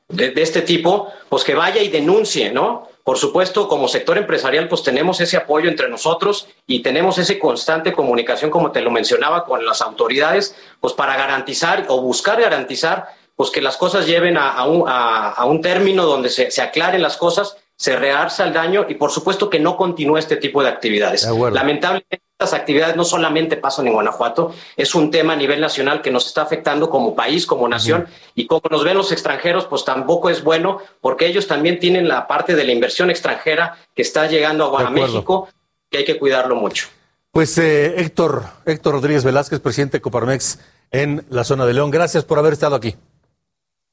[0.10, 2.88] este tipo, pues que vaya y denuncie, ¿no?
[3.04, 7.94] Por supuesto, como sector empresarial, pues tenemos ese apoyo entre nosotros y tenemos esa constante
[7.94, 13.50] comunicación, como te lo mencionaba, con las autoridades, pues para garantizar o buscar garantizar, pues
[13.50, 17.96] que las cosas lleven a, un, a, un, término donde se, aclaren las cosas, se
[17.96, 21.28] rearza el daño y, por supuesto, que no continúe este tipo de actividades.
[21.52, 26.12] Lamentablemente, estas actividades no solamente pasan en Guanajuato, es un tema a nivel nacional que
[26.12, 30.30] nos está afectando como país, como nación, y como nos ven los extranjeros, pues tampoco
[30.30, 34.78] es bueno, porque ellos también tienen la parte de la inversión extranjera que está llegando
[34.78, 35.50] a, México,
[35.90, 36.88] que hay que cuidarlo mucho.
[37.32, 40.60] Pues eh, Héctor, Héctor Rodríguez Velázquez, presidente de Coparmex
[40.92, 42.96] en la zona de León, gracias por haber estado aquí.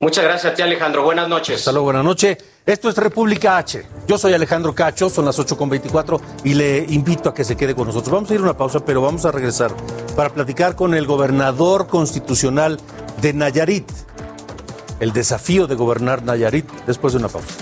[0.01, 1.03] Muchas gracias a ti, Alejandro.
[1.03, 1.59] Buenas noches.
[1.61, 2.37] Hasta luego, buenas noches.
[2.67, 3.87] Esto es República H.
[4.07, 7.87] Yo soy Alejandro Cacho, son las 8.24 y le invito a que se quede con
[7.87, 8.13] nosotros.
[8.13, 9.75] Vamos a ir a una pausa, pero vamos a regresar
[10.17, 12.81] para platicar con el gobernador constitucional
[13.21, 13.91] de Nayarit.
[15.01, 17.55] El desafío de gobernar Nayarit después de una pausa.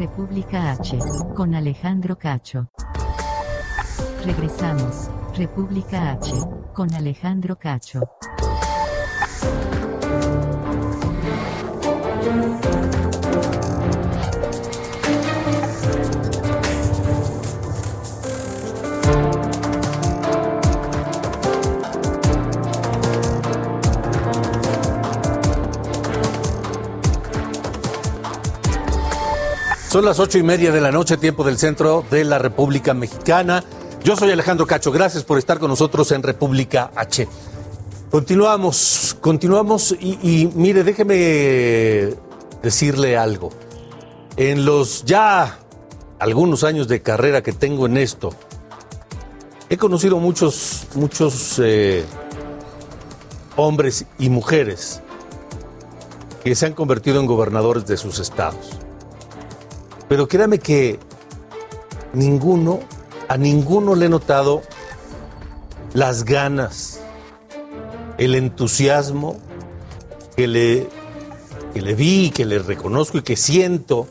[0.00, 0.98] República H,
[1.36, 2.70] con Alejandro Cacho.
[4.24, 5.10] Regresamos.
[5.36, 6.32] República H,
[6.72, 8.00] con Alejandro Cacho.
[29.90, 33.64] Son las ocho y media de la noche, tiempo del centro de la República Mexicana.
[34.04, 37.26] Yo soy Alejandro Cacho, gracias por estar con nosotros en República H.
[38.08, 42.14] Continuamos, continuamos y, mire, déjeme
[42.62, 43.50] decirle algo.
[44.36, 45.58] En los ya
[46.20, 48.30] algunos años de carrera que tengo en esto,
[49.68, 52.04] he conocido muchos, muchos eh,
[53.56, 55.02] hombres y mujeres
[56.44, 58.79] que se han convertido en gobernadores de sus estados.
[60.10, 60.98] Pero créame que
[62.14, 62.80] ninguno
[63.28, 64.60] a ninguno le he notado
[65.94, 67.00] las ganas,
[68.18, 69.38] el entusiasmo
[70.34, 70.88] que le,
[71.72, 74.08] que le vi, que le reconozco y que siento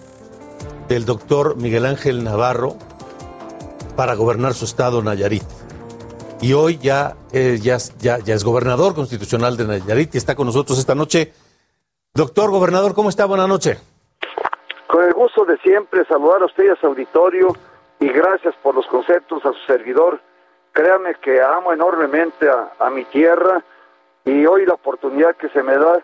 [0.87, 2.77] del doctor Miguel Ángel Navarro
[3.97, 5.43] para gobernar su estado Nayarit.
[6.39, 10.95] Y hoy ya, eh, ya, es gobernador constitucional de Nayarit y está con nosotros esta
[10.95, 11.33] noche.
[12.13, 13.25] Doctor gobernador, ¿cómo está?
[13.25, 13.79] Buenas noches.
[14.89, 17.55] Con el gusto de siempre saludar a usted y a su auditorio
[17.99, 20.19] y gracias por los conceptos a su servidor.
[20.71, 23.63] Créame que amo enormemente a, mi tierra
[24.25, 26.01] y hoy la oportunidad que se me da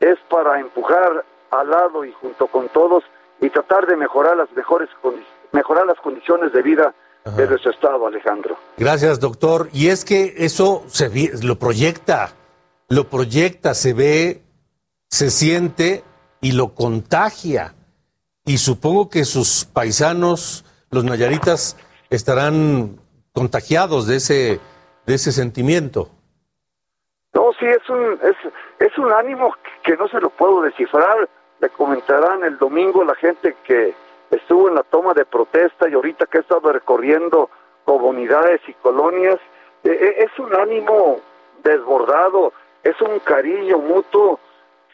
[0.00, 3.04] es para empujar al lado y junto con todos
[3.40, 4.90] y tratar de mejorar las mejores
[5.52, 6.94] mejorar las condiciones de vida
[7.24, 8.58] de nuestro estado, Alejandro.
[8.76, 9.70] Gracias, doctor.
[9.72, 11.08] Y es que eso se
[11.42, 12.32] lo proyecta,
[12.90, 14.42] lo proyecta, se ve,
[15.08, 16.04] se siente
[16.42, 17.72] y lo contagia.
[18.46, 21.76] Y supongo que sus paisanos los nayaritas
[22.10, 23.00] estarán
[23.32, 24.60] contagiados de ese,
[25.04, 26.10] de ese sentimiento.
[27.34, 28.36] No, sí, es un, es,
[28.78, 31.28] es un ánimo que no se lo puedo descifrar.
[31.60, 33.94] Le comentarán el domingo la gente que
[34.30, 37.50] estuvo en la toma de protesta y ahorita que ha estado recorriendo
[37.84, 39.40] comunidades y colonias.
[39.82, 41.18] E, e, es un ánimo
[41.64, 42.52] desbordado,
[42.84, 44.38] es un cariño mutuo.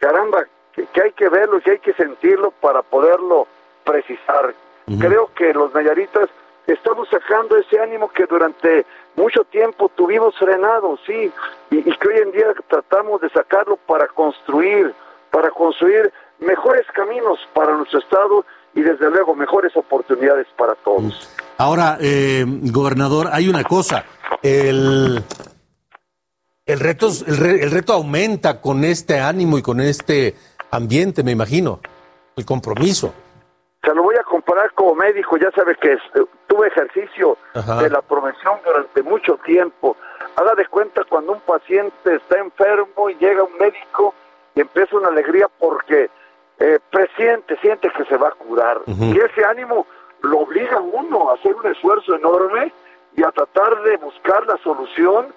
[0.01, 3.47] Caramba, que, hay que verlo y hay que sentirlo para poderlo
[3.85, 4.55] precisar.
[4.99, 6.29] Creo que los nayaritas
[6.67, 8.85] estamos sacando ese ánimo que durante
[9.17, 11.33] mucho tiempo tuvimos frenado, sí,
[11.71, 14.93] y, que hoy en día tratamos de sacarlo para construir,
[15.31, 21.31] para construir mejores caminos para nuestro estado y desde luego mejores oportunidades para todos.
[21.59, 24.05] Ahora, eh, gobernador, hay una cosa,
[24.43, 25.23] el,
[26.67, 30.35] el, reto, el reto aumenta con este ánimo y con este
[30.73, 31.79] ambiente, me imagino,
[32.35, 33.15] el compromiso.
[33.83, 35.99] Se lo voy a comparar como médico, ya sabe que
[36.47, 39.97] tuve ejercicio de la profesión durante mucho tiempo.
[40.37, 44.15] Haga de cuenta cuando un paciente está enfermo y llega un médico
[44.55, 46.11] y empieza una alegría porque
[46.59, 48.81] eh, presiente, siente que se va a curar.
[48.87, 49.87] Y ese ánimo
[50.23, 52.73] lo obliga a uno a hacer un esfuerzo enorme
[53.17, 55.35] y a tratar de buscar la solución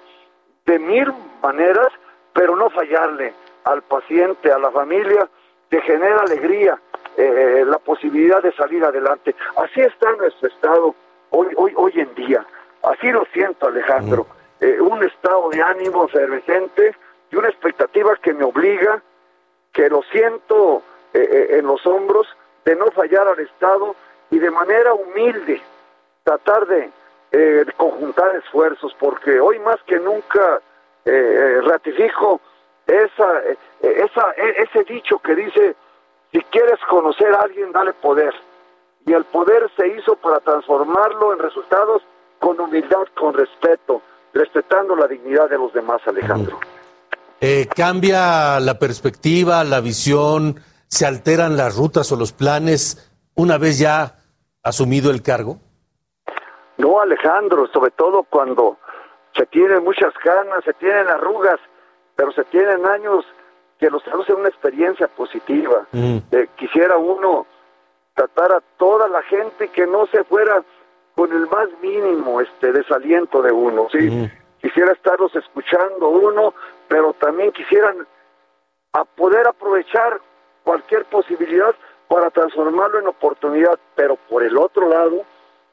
[0.66, 1.88] de mil maneras,
[2.34, 3.34] pero no fallarle
[3.66, 5.28] al paciente, a la familia,
[5.70, 6.80] que genera alegría
[7.18, 9.36] eh, la posibilidad de salir adelante.
[9.58, 10.96] Así está nuestro estado
[11.32, 12.46] hoy, hoy, hoy en día.
[12.84, 14.28] Así lo siento, Alejandro.
[14.60, 16.96] Eh, un estado de ánimo efervescente
[17.32, 19.02] y una expectativa que me obliga,
[19.74, 20.82] que lo siento
[21.14, 22.28] eh, eh, en los hombros,
[22.64, 23.96] de no fallar al Estado
[24.32, 25.62] y de manera humilde
[26.24, 26.90] tratar de,
[27.32, 30.62] eh, conjuntar esfuerzos, porque hoy más que nunca
[31.06, 32.42] ratifico
[32.88, 33.26] esa,
[33.82, 35.76] esa, e, ese dicho que dice,
[36.32, 38.34] si quieres conocer a alguien, dale poder.
[39.06, 42.02] Y el poder se hizo para transformarlo en resultados
[42.40, 44.02] con humildad, con respeto,
[44.34, 46.60] respetando la dignidad de los demás, Alejandro.
[47.42, 53.80] Eh, ¿Cambia la perspectiva, la visión, se alteran las rutas o los planes una vez
[53.80, 54.20] ya
[54.64, 55.60] asumido el cargo?
[56.78, 58.78] No, Alejandro, sobre todo cuando
[59.36, 61.60] se tienen muchas ganas, se tienen arrugas,
[62.16, 63.26] pero se tienen años
[63.80, 65.86] que los traducen una experiencia positiva.
[65.92, 66.18] Mm.
[66.32, 67.46] Eh, quisiera uno
[68.14, 70.64] tratar a toda la gente que no se fuera
[71.16, 74.10] con el más mínimo este desaliento de uno, ¿sí?
[74.10, 74.32] Mm.
[74.62, 76.54] Quisiera estarlos escuchando uno,
[76.88, 78.08] pero también quisieran
[78.94, 80.20] a poder aprovechar
[80.64, 81.76] cualquier posibilidad
[82.08, 85.24] para transformarlo en oportunidad, pero por el otro lado,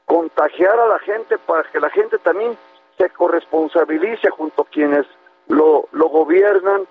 [0.05, 2.57] contagiar a la gente para que la gente también
[2.99, 5.07] se corresponsabilice junto a quienes
[5.49, 6.87] lo, lo gobiernan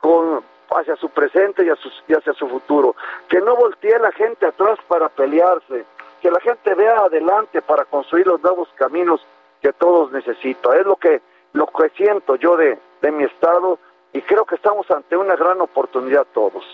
[0.00, 2.96] con hacia su presente y, y hacia su futuro.
[3.28, 5.84] Que no voltee la gente atrás para pelearse,
[6.20, 9.20] que la gente vea adelante para construir los nuevos caminos
[9.60, 10.78] que todos necesitan.
[10.78, 13.78] Es lo que, lo que siento yo de, de mi estado
[14.12, 16.64] y creo que estamos ante una gran oportunidad todos.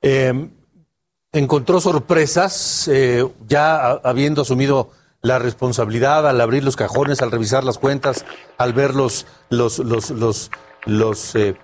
[0.00, 0.32] Eh,
[1.32, 4.90] ¿Encontró sorpresas eh, ya habiendo asumido
[5.22, 8.24] la responsabilidad al abrir los cajones, al revisar las cuentas,
[8.56, 10.50] al ver los, los, los, los,
[10.86, 11.56] los eh,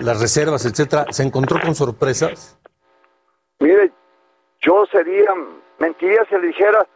[0.00, 1.06] las reservas, etcétera?
[1.10, 2.58] ¿Se encontró con sorpresas?
[3.60, 3.92] Mire,
[4.60, 5.30] yo sería,
[5.78, 6.86] mentiría si le dijera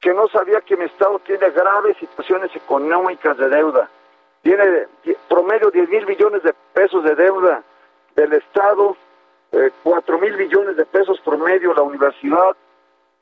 [0.00, 3.88] que no sabía que mi estado tiene graves situaciones económicas de deuda
[4.42, 4.86] tiene
[5.28, 7.62] promedio 10 mil millones de pesos de deuda
[8.16, 8.96] del Estado,
[9.52, 12.56] eh, 4 mil millones de pesos promedio la universidad,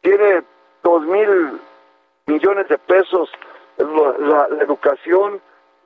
[0.00, 0.42] tiene
[0.82, 1.60] 2 mil
[2.28, 3.30] millones de pesos
[3.78, 5.40] la, la educación,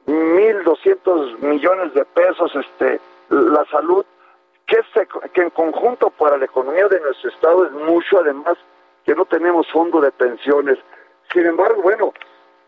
[0.07, 4.05] 1.200 millones de pesos este la salud,
[4.67, 4.79] que,
[5.33, 8.59] que en conjunto para la economía de nuestro Estado es mucho, además
[9.05, 10.79] que no tenemos fondo de pensiones.
[11.33, 12.13] Sin embargo, bueno,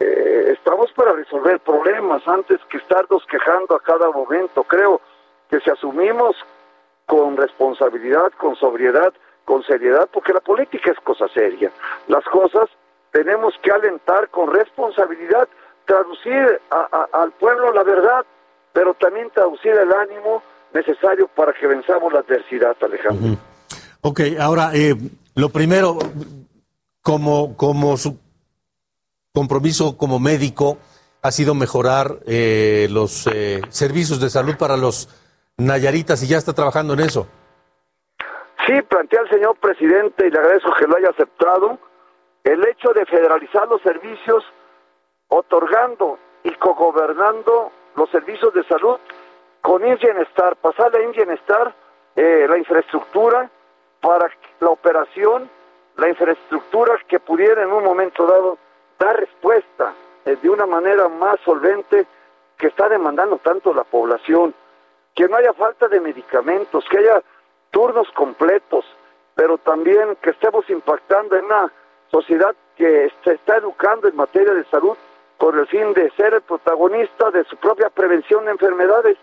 [0.00, 4.64] eh, estamos para resolver problemas antes que estarnos quejando a cada momento.
[4.64, 5.00] Creo
[5.50, 6.36] que si asumimos
[7.06, 9.12] con responsabilidad, con sobriedad,
[9.44, 11.70] con seriedad, porque la política es cosa seria.
[12.08, 12.70] Las cosas
[13.14, 15.48] tenemos que alentar con responsabilidad,
[15.84, 16.60] traducir
[17.12, 18.26] al pueblo la verdad,
[18.72, 23.38] pero también traducir el ánimo necesario para que venzamos la adversidad, Alejandro.
[24.00, 24.96] Ok, ahora, eh,
[25.36, 25.96] lo primero,
[27.02, 28.18] como, como su
[29.32, 30.78] compromiso como médico
[31.22, 35.08] ha sido mejorar eh, los eh, servicios de salud para los
[35.56, 37.28] Nayaritas y ya está trabajando en eso.
[38.66, 41.78] Sí, plantea el señor presidente y le agradezco que lo haya aceptado
[42.44, 44.44] el hecho de federalizar los servicios,
[45.28, 48.98] otorgando y cogobernando los servicios de salud
[49.62, 51.74] con Ingenestar, pasarle a Ingenestar
[52.14, 53.50] eh, la infraestructura
[54.00, 54.30] para
[54.60, 55.48] la operación,
[55.96, 58.58] la infraestructura que pudiera en un momento dado
[58.98, 59.94] dar respuesta
[60.26, 62.06] eh, de una manera más solvente
[62.58, 64.54] que está demandando tanto la población,
[65.14, 67.22] que no haya falta de medicamentos, que haya
[67.70, 68.84] turnos completos,
[69.34, 71.72] pero también que estemos impactando en una
[72.14, 74.96] sociedad que se está educando en materia de salud
[75.36, 79.16] por el fin de ser el protagonista de su propia prevención de enfermedades.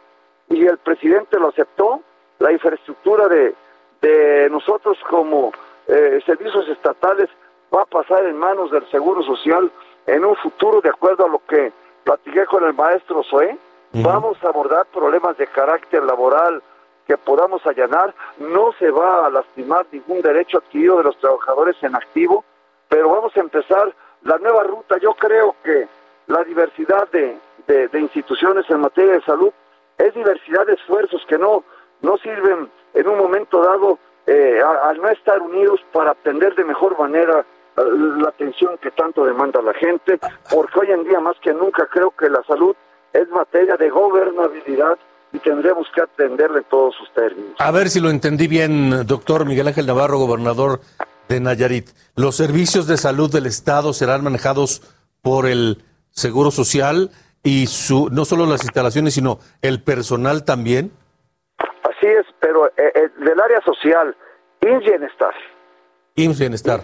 [0.50, 2.02] Y el presidente lo aceptó,
[2.40, 3.56] la infraestructura de,
[4.02, 5.54] de nosotros como
[5.88, 7.30] eh, servicios estatales
[7.74, 9.72] va a pasar en manos del Seguro Social
[10.06, 11.72] en un futuro, de acuerdo a lo que
[12.04, 13.58] platiqué con el maestro Zoé.
[13.94, 16.62] Vamos a abordar problemas de carácter laboral
[17.08, 18.14] que podamos allanar.
[18.38, 22.44] No se va a lastimar ningún derecho adquirido de los trabajadores en activo,
[22.92, 24.98] pero vamos a empezar la nueva ruta.
[25.02, 25.88] Yo creo que
[26.28, 29.52] la diversidad de, de, instituciones en materia de salud
[29.98, 31.64] es diversidad de esfuerzos que no,
[32.02, 37.00] no sirven en un momento dado eh, al no estar unidos para atender de mejor
[37.00, 37.46] manera
[37.78, 40.20] la atención que tanto demanda la gente,
[40.52, 42.76] porque hoy en día más que nunca creo que la salud
[43.14, 44.98] es materia de gobernabilidad
[45.32, 47.54] y tendremos que atenderle en todos sus términos.
[47.58, 50.82] A ver si lo entendí bien, doctor Miguel Ángel Navarro, gobernador
[51.32, 51.89] de Nayarit.
[52.15, 54.82] ¿Los servicios de salud del Estado serán manejados
[55.22, 57.10] por el Seguro Social
[57.41, 60.91] y su, no solo las instalaciones, sino el personal también?
[61.58, 64.16] Así es, pero eh, eh, del área social,
[64.62, 65.34] INS Bienestar.
[66.16, 66.82] INS Bienestar.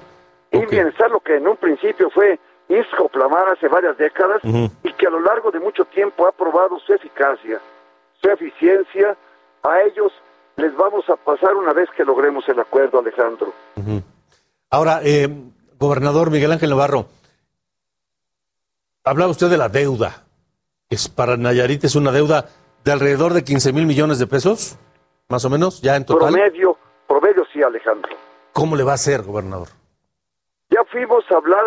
[0.52, 5.10] Y bienestar lo que en un principio fue Iscoplamar hace varias décadas y que a
[5.10, 7.60] lo largo de mucho tiempo ha probado su eficacia.
[8.22, 9.16] su eficiencia,
[9.64, 10.14] a ellos
[10.56, 13.54] les vamos a pasar una vez que logremos el acuerdo, Alejandro.
[14.70, 15.30] Ahora, eh,
[15.80, 17.08] gobernador Miguel Ángel Navarro,
[19.04, 20.24] hablaba usted de la deuda.
[20.90, 22.46] Es para Nayarit es una deuda
[22.84, 24.78] de alrededor de 15 mil millones de pesos,
[25.30, 26.34] más o menos, ya en total.
[26.34, 28.12] Promedio, promedio sí, Alejandro.
[28.54, 29.70] ¿Cómo le va a hacer, gobernador?
[30.70, 31.66] Ya fuimos a hablar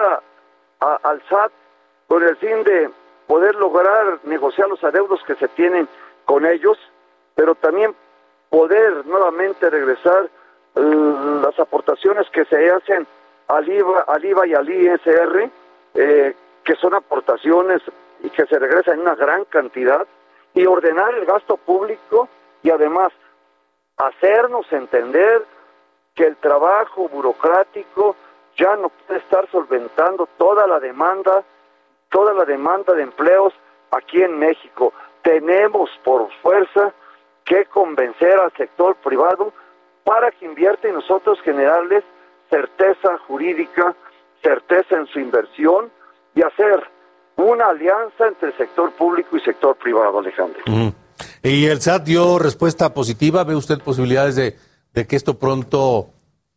[0.80, 1.52] a, a, al SAT
[2.06, 2.90] con el fin de
[3.26, 5.88] poder lograr negociar los adeudos que se tienen
[6.26, 6.76] con ellos,
[7.34, 7.94] pero también
[8.50, 10.28] poder nuevamente regresar
[10.74, 13.06] las aportaciones que se hacen
[13.48, 15.50] al IVA, al IVA y al ISR,
[15.94, 17.82] eh, que son aportaciones
[18.22, 20.06] y que se regresan en una gran cantidad,
[20.54, 22.28] y ordenar el gasto público
[22.62, 23.12] y además
[23.96, 25.44] hacernos entender
[26.14, 28.16] que el trabajo burocrático
[28.56, 31.42] ya no puede estar solventando toda la demanda,
[32.10, 33.54] toda la demanda de empleos
[33.90, 34.92] aquí en México.
[35.22, 36.92] Tenemos por fuerza
[37.44, 39.52] que convencer al sector privado
[40.10, 42.02] para que invierta y nosotros generarles
[42.50, 43.94] certeza jurídica,
[44.42, 45.88] certeza en su inversión
[46.34, 46.82] y hacer
[47.36, 50.60] una alianza entre el sector público y sector privado, Alejandro.
[50.66, 50.94] Uh -huh.
[51.44, 53.44] ¿Y el SAT dio respuesta positiva?
[53.44, 54.56] ¿Ve usted posibilidades de,
[54.94, 56.08] de que esto pronto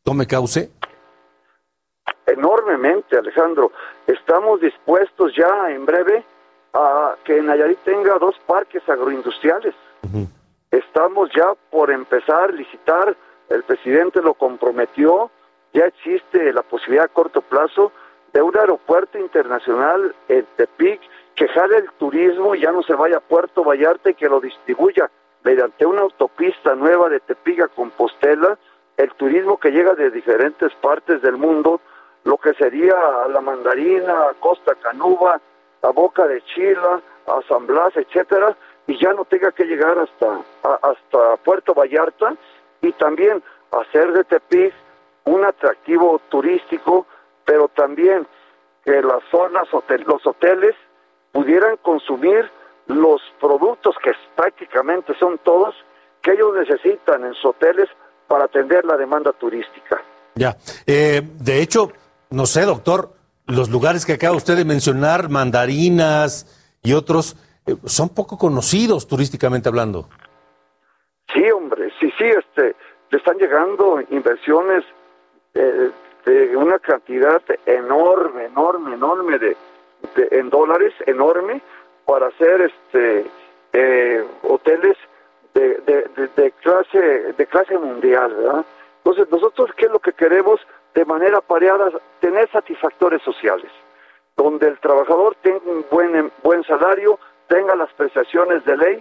[0.04, 0.72] tome cauce?
[2.26, 3.72] Enormemente, Alejandro.
[4.08, 6.24] Estamos dispuestos ya en breve
[6.74, 9.76] a que Nayarit tenga dos parques agroindustriales.
[10.02, 10.28] Uh -huh.
[10.72, 13.16] Estamos ya por empezar a licitar,
[13.50, 15.30] el presidente lo comprometió,
[15.74, 17.92] ya existe la posibilidad a corto plazo
[18.32, 21.02] de un aeropuerto internacional en Tepic
[21.36, 24.40] que jale el turismo y ya no se vaya a Puerto Vallarta y que lo
[24.40, 25.10] distribuya.
[25.44, 28.58] Mediante una autopista nueva de Tepic a Compostela,
[28.98, 31.82] el turismo que llega de diferentes partes del mundo,
[32.24, 32.94] lo que sería
[33.26, 35.40] a la Mandarina, a Costa Canuba,
[35.82, 38.56] a Boca de Chila, a San Blas, etcétera,
[38.88, 40.40] y ya no tenga que llegar hasta,
[40.82, 42.36] hasta Puerto Vallarta
[42.84, 44.74] y también hacer de Tepic
[45.26, 47.08] un atractivo turístico,
[47.46, 48.28] pero también
[48.84, 50.76] que las zonas, hotel, los hoteles
[51.32, 52.52] pudieran consumir
[52.88, 55.74] los productos que prácticamente son todos
[56.22, 57.88] que ellos necesitan en sus hoteles
[58.28, 60.02] para atender la demanda turística.
[60.36, 61.92] Ya, eh, de hecho,
[62.30, 63.14] no sé, doctor,
[63.46, 66.48] los lugares que acaba usted de mencionar, mandarinas
[66.82, 70.10] y otros, eh, son poco conocidos turísticamente hablando.
[71.32, 72.76] Sí, hombre, sí, sí, este,
[73.10, 74.84] le están llegando inversiones
[75.54, 75.92] eh,
[76.26, 79.58] de una cantidad enorme, enorme, enorme de,
[80.16, 81.62] de, en dólares, enorme,
[82.06, 83.26] para hacer este
[83.74, 84.98] eh, hoteles
[85.54, 87.00] de, de, de, clase
[87.38, 88.66] de clase mundial, ¿verdad?
[88.98, 90.60] Entonces nosotros qué es lo que queremos
[90.94, 93.72] de manera pareada tener satisfactores sociales,
[94.36, 98.93] donde el trabajador tenga un buen buen salario, tenga las prestaciones de ley,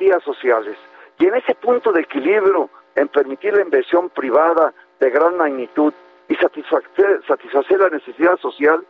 [0.00, 0.76] garantías sociales.
[1.18, 5.92] Y en ese punto de equilibrio, en permitir la inversión privada de gran magnitud
[6.28, 8.84] y satisfacer, satisfacer la necesidad social,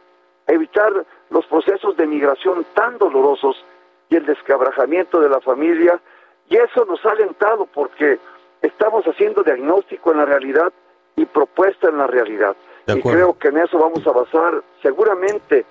[0.46, 3.64] evitar los procesos de migración tan dolorosos
[4.08, 6.00] y el descabrajamiento de la familia,
[6.48, 8.18] y eso nos ha alentado porque
[8.62, 10.72] estamos haciendo diagnóstico en la realidad
[11.16, 12.56] y propuesta en la realidad.
[12.86, 15.64] Y creo que en eso vamos a basar seguramente,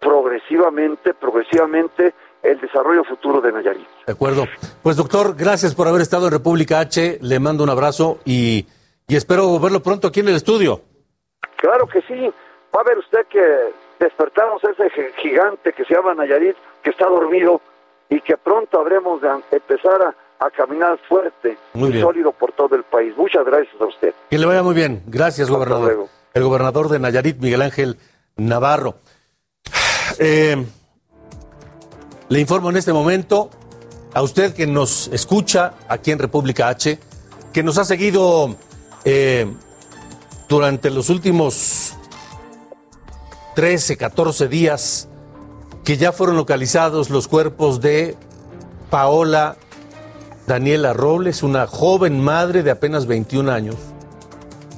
[0.00, 2.14] progresivamente, progresivamente,
[2.44, 3.86] el desarrollo futuro de Nayarit.
[4.06, 4.46] De acuerdo.
[4.82, 8.66] Pues doctor, gracias por haber estado en República H, le mando un abrazo y,
[9.08, 10.82] y espero verlo pronto aquí en el estudio.
[11.56, 12.14] Claro que sí,
[12.74, 13.42] va a ver usted que
[13.98, 17.60] despertamos a ese gigante que se llama Nayarit, que está dormido
[18.10, 22.76] y que pronto habremos de empezar a, a caminar fuerte muy y sólido por todo
[22.76, 23.14] el país.
[23.16, 24.12] Muchas gracias a usted.
[24.28, 25.02] Que le vaya muy bien.
[25.06, 25.86] Gracias, Hasta gobernador.
[25.86, 26.08] luego.
[26.34, 27.96] El gobernador de Nayarit, Miguel Ángel
[28.36, 28.96] Navarro.
[30.20, 30.62] Eh,
[32.34, 33.48] le informo en este momento
[34.12, 36.98] a usted que nos escucha aquí en República H,
[37.52, 38.56] que nos ha seguido
[39.04, 39.46] eh,
[40.48, 41.94] durante los últimos
[43.54, 45.08] 13, 14 días,
[45.84, 48.16] que ya fueron localizados los cuerpos de
[48.90, 49.56] Paola
[50.48, 53.76] Daniela Robles, una joven madre de apenas 21 años,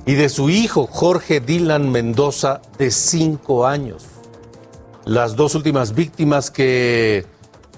[0.04, 4.04] y de su hijo Jorge Dylan Mendoza, de 5 años.
[5.06, 7.24] Las dos últimas víctimas que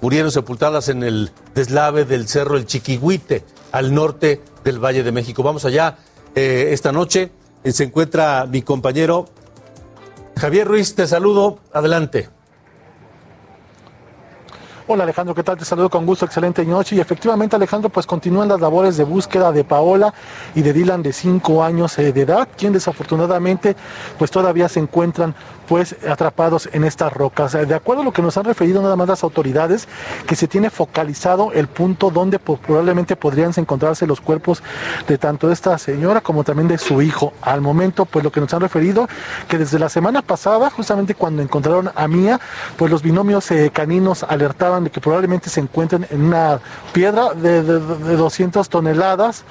[0.01, 5.43] murieron sepultadas en el deslave del cerro El Chiquihuite, al norte del Valle de México.
[5.43, 5.97] Vamos allá
[6.35, 7.31] eh, esta noche.
[7.63, 9.27] Eh, se encuentra mi compañero
[10.39, 10.95] Javier Ruiz.
[10.95, 11.59] Te saludo.
[11.73, 12.29] Adelante.
[14.91, 15.55] Hola Alejandro, ¿qué tal?
[15.55, 16.95] Te saludo con gusto, excelente noche.
[16.95, 20.11] Y efectivamente Alejandro, pues continúan las labores de búsqueda de Paola
[20.55, 23.75] y de Dylan de 5 años eh, de edad, quien desafortunadamente
[24.17, 25.35] pues todavía se encuentran
[25.69, 27.51] pues atrapados en estas rocas.
[27.51, 29.87] De acuerdo a lo que nos han referido nada más las autoridades,
[30.25, 34.63] que se tiene focalizado el punto donde probablemente podrían encontrarse los cuerpos
[35.07, 37.33] de tanto esta señora como también de su hijo.
[37.41, 39.07] Al momento, pues lo que nos han referido,
[39.47, 42.39] que desde la semana pasada, justamente cuando encontraron a Mía,
[42.75, 46.59] pues los binomios eh, caninos alertaban de que probablemente se encuentren en una
[46.93, 49.43] piedra de, de, de 200 toneladas,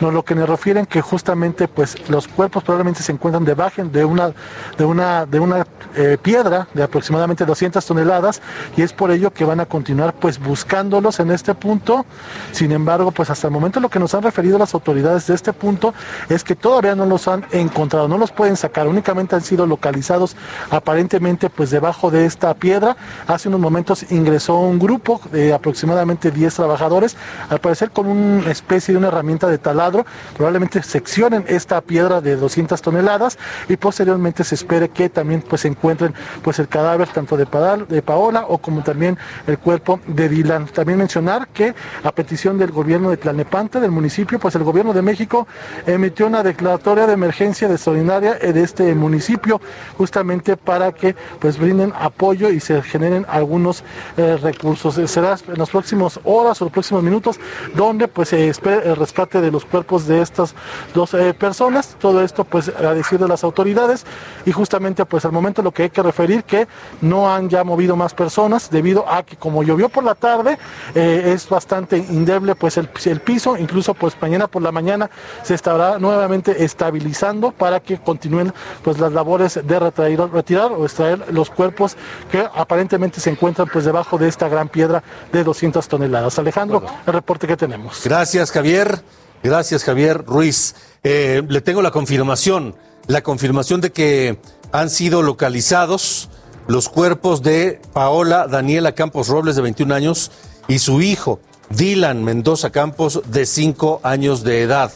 [0.00, 4.04] no, lo que nos refieren que justamente pues los cuerpos probablemente se encuentran debajo de
[4.04, 4.32] una,
[4.76, 5.59] de una, de una
[5.96, 8.40] eh, piedra de aproximadamente 200 toneladas
[8.76, 12.04] y es por ello que van a continuar pues buscándolos en este punto.
[12.52, 15.52] Sin embargo, pues hasta el momento lo que nos han referido las autoridades de este
[15.52, 15.94] punto
[16.28, 20.36] es que todavía no los han encontrado, no los pueden sacar, únicamente han sido localizados
[20.70, 22.96] aparentemente pues debajo de esta piedra.
[23.26, 27.16] Hace unos momentos ingresó un grupo de aproximadamente 10 trabajadores,
[27.48, 30.06] al parecer con una especie de una herramienta de taladro,
[30.36, 33.38] probablemente seccionen esta piedra de 200 toneladas
[33.68, 37.86] y posteriormente se espere que también pues se encuentren pues el cadáver tanto de, Padal,
[37.88, 40.66] de Paola o como también el cuerpo de Dylan.
[40.66, 41.74] También mencionar que
[42.04, 45.48] a petición del gobierno de Tlalnepantla, del municipio, pues el gobierno de México
[45.86, 49.60] emitió una declaratoria de emergencia extraordinaria de este municipio
[49.98, 53.82] justamente para que pues brinden apoyo y se generen algunos
[54.16, 54.94] eh, recursos.
[55.10, 57.40] Será en las próximas horas o los próximos minutos
[57.74, 60.54] donde pues se espera el rescate de los cuerpos de estas
[60.94, 61.96] dos eh, personas.
[61.98, 64.04] Todo esto pues a decir de las autoridades
[64.46, 66.68] y justamente pues al momento lo que hay que referir que
[67.00, 70.58] no han ya movido más personas debido a que como llovió por la tarde
[70.94, 75.10] eh, es bastante indeble pues el, el piso, incluso pues mañana por la mañana
[75.42, 81.32] se estará nuevamente estabilizando para que continúen pues las labores de retirar, retirar o extraer
[81.32, 81.96] los cuerpos
[82.30, 86.38] que aparentemente se encuentran pues debajo de esta gran piedra de 200 toneladas.
[86.38, 86.96] Alejandro, bueno.
[87.06, 88.02] el reporte que tenemos.
[88.04, 89.02] Gracias Javier,
[89.42, 90.74] gracias Javier Ruiz.
[91.02, 92.74] Eh, le tengo la confirmación,
[93.06, 94.38] la confirmación de que
[94.72, 96.28] han sido localizados
[96.66, 100.30] los cuerpos de Paola Daniela Campos Robles de 21 años
[100.68, 101.40] y su hijo
[101.70, 104.92] Dylan Mendoza Campos de 5 años de edad.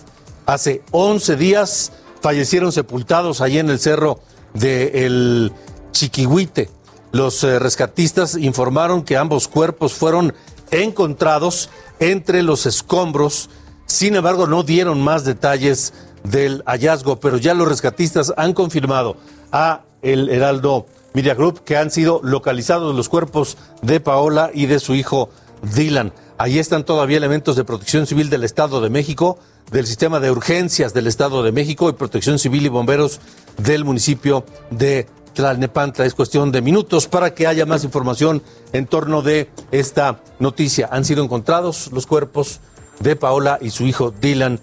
[0.46, 4.20] Hace 11 días fallecieron sepultados allí en el cerro
[4.52, 5.52] de El
[5.92, 6.70] Chiquihuite.
[7.12, 10.34] Los eh, rescatistas informaron que ambos cuerpos fueron
[10.70, 11.70] encontrados
[12.00, 13.50] entre los escombros.
[13.86, 15.92] Sin embargo, no dieron más detalles
[16.24, 19.16] del hallazgo, pero ya los rescatistas han confirmado
[19.54, 24.80] a el Heraldo Media Group que han sido localizados los cuerpos de Paola y de
[24.80, 25.30] su hijo
[25.62, 26.12] Dylan.
[26.36, 29.38] Ahí están todavía elementos de protección civil del Estado de México,
[29.70, 33.20] del sistema de urgencias del Estado de México y protección civil y bomberos
[33.56, 36.04] del municipio de Tlalnepantla.
[36.04, 38.42] Es cuestión de minutos para que haya más información
[38.72, 40.88] en torno de esta noticia.
[40.90, 42.58] Han sido encontrados los cuerpos
[42.98, 44.58] de Paola y su hijo Dylan,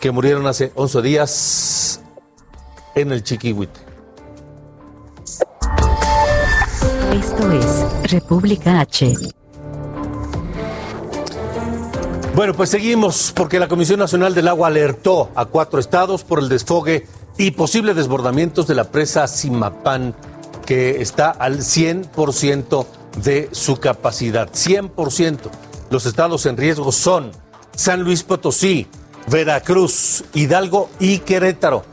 [0.00, 2.00] que murieron hace 11 días
[2.94, 3.83] en el Chiquihuite.
[7.34, 9.12] Esto es República H.
[12.36, 16.48] Bueno, pues seguimos porque la Comisión Nacional del Agua alertó a cuatro estados por el
[16.48, 20.14] desfogue y posibles desbordamientos de la presa Simapán,
[20.64, 22.86] que está al 100%
[23.20, 24.48] de su capacidad.
[24.52, 25.38] 100%.
[25.90, 27.32] Los estados en riesgo son
[27.74, 28.86] San Luis Potosí,
[29.26, 31.84] Veracruz, Hidalgo y Querétaro.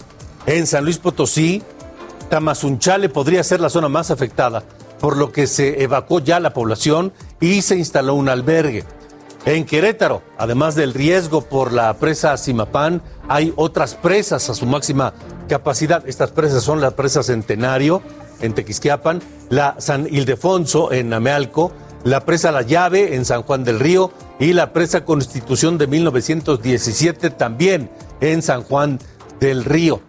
[0.45, 1.63] En San Luis Potosí,
[2.29, 4.63] Tamazunchale podría ser la zona más afectada,
[5.01, 8.85] por lo que se evacuó ya la población y se instaló un albergue.
[9.43, 15.13] En Querétaro, además del riesgo por la presa Simapán, hay otras presas a su máxima
[15.49, 16.07] capacidad.
[16.07, 18.03] Estas presas son la presa Centenario
[18.39, 21.71] en Tequisquiapan, la San Ildefonso en Amealco,
[22.03, 27.31] la presa La Llave en San Juan del Río y la presa Constitución de 1917
[27.31, 27.89] también
[28.21, 28.99] en San Juan
[29.39, 30.01] del Río.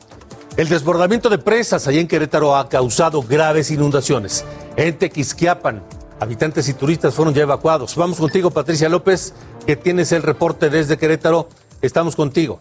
[0.58, 4.44] El desbordamiento de presas allá en Querétaro ha causado graves inundaciones.
[4.76, 5.82] En Tequisquiapan,
[6.18, 7.94] habitantes y turistas fueron ya evacuados.
[7.96, 9.34] Vamos contigo, Patricia López,
[9.66, 11.48] que tienes el reporte desde Querétaro.
[11.82, 12.58] Estamos contigo.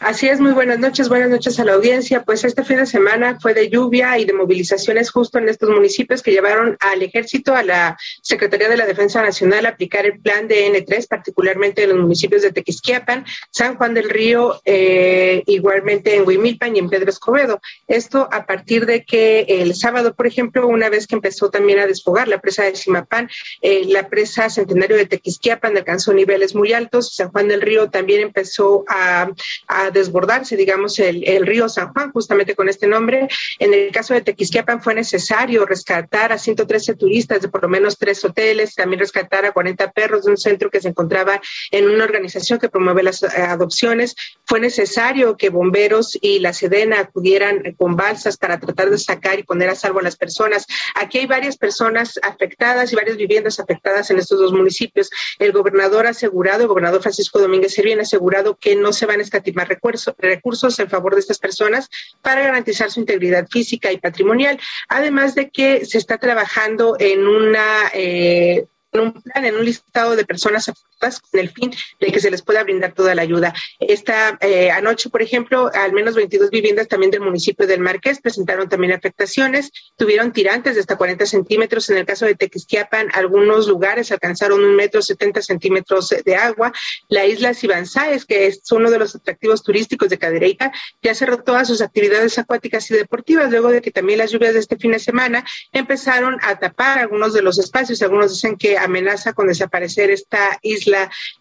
[0.00, 2.22] Así es, muy buenas noches, buenas noches a la audiencia.
[2.22, 6.22] Pues este fin de semana fue de lluvia y de movilizaciones justo en estos municipios
[6.22, 10.46] que llevaron al ejército, a la Secretaría de la Defensa Nacional a aplicar el plan
[10.46, 16.26] de N3, particularmente en los municipios de Tequisquiapan, San Juan del Río, eh, igualmente en
[16.26, 17.60] Huimilpan y en Pedro Escobedo.
[17.88, 21.88] Esto a partir de que el sábado, por ejemplo, una vez que empezó también a
[21.88, 23.28] desfogar la presa de Simapán,
[23.62, 28.20] eh, la presa Centenario de Tequisquiapan alcanzó niveles muy altos, San Juan del Río también
[28.20, 29.28] empezó a,
[29.66, 33.28] a desbordarse, digamos, el, el, río San Juan, justamente con este nombre.
[33.58, 37.98] En el caso de Tequisquiapan fue necesario rescatar a 113 turistas de por lo menos
[37.98, 42.04] tres hoteles, también rescatar a 40 perros de un centro que se encontraba en una
[42.04, 44.16] organización que promueve las adopciones.
[44.44, 49.42] Fue necesario que bomberos y la Sedena acudieran con balsas para tratar de sacar y
[49.42, 50.66] poner a salvo a las personas.
[50.94, 55.10] Aquí hay varias personas afectadas y varias viviendas afectadas en estos dos municipios.
[55.38, 59.20] El gobernador ha asegurado, el gobernador Francisco Domínguez Servién ha asegurado que no se van
[59.20, 59.68] a escatimar
[60.18, 61.88] recursos, en favor de estas personas
[62.22, 64.58] para garantizar su integridad física y patrimonial,
[64.88, 70.16] además de que se está trabajando en una eh, en un plan, en un listado
[70.16, 73.54] de personas afectadas con el fin de que se les pueda brindar toda la ayuda.
[73.78, 78.68] Esta eh, anoche, por ejemplo, al menos 22 viviendas también del municipio del Marqués presentaron
[78.68, 81.88] también afectaciones, tuvieron tirantes de hasta 40 centímetros.
[81.90, 86.72] En el caso de Tequisquiapan, algunos lugares alcanzaron un metro 70 centímetros de agua.
[87.08, 90.72] La isla Sibanzáes, que es uno de los atractivos turísticos de Cadereyta,
[91.02, 94.60] ya cerró todas sus actividades acuáticas y deportivas, luego de que también las lluvias de
[94.60, 98.02] este fin de semana empezaron a tapar algunos de los espacios.
[98.02, 100.87] Algunos dicen que amenaza con desaparecer esta isla.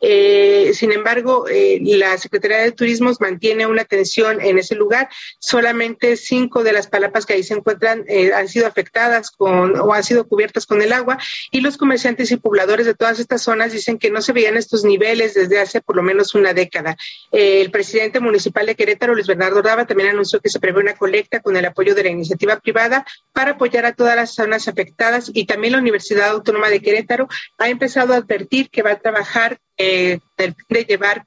[0.01, 5.09] Eh, sin embargo, eh, la Secretaría de Turismo mantiene una atención en ese lugar.
[5.39, 9.93] Solamente cinco de las palapas que ahí se encuentran eh, han sido afectadas con o
[9.93, 11.17] han sido cubiertas con el agua
[11.51, 14.83] y los comerciantes y pobladores de todas estas zonas dicen que no se veían estos
[14.83, 16.95] niveles desde hace por lo menos una década.
[17.31, 21.41] el presidente municipal de Querétaro, Luis Bernardo Raba, también anunció que se prevé una colecta
[21.41, 25.45] con el apoyo de la iniciativa privada para apoyar a todas las zonas afectadas y
[25.45, 27.27] también la Universidad Autónoma de Querétaro
[27.57, 29.36] ha empezado a advertir que va a trabajar
[29.77, 31.25] eh, el de llevar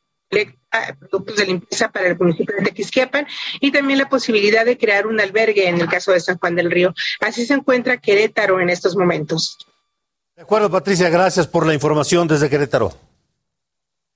[0.99, 3.27] productos de limpieza para el municipio de Tequisquiapan
[3.61, 6.71] y también la posibilidad de crear un albergue en el caso de San Juan del
[6.71, 6.95] Río.
[7.21, 9.59] Así se encuentra Querétaro en estos momentos.
[10.37, 12.93] De acuerdo, Patricia, gracias por la información desde Querétaro.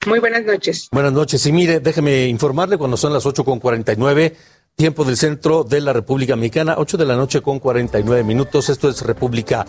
[0.07, 0.89] Muy buenas noches.
[0.93, 1.45] Buenas noches.
[1.47, 4.37] Y mire, déjeme informarle cuando son las 8 con 49,
[4.77, 8.69] tiempo del centro de la República Mexicana, 8 de la noche con 49 minutos.
[8.69, 9.67] Esto es República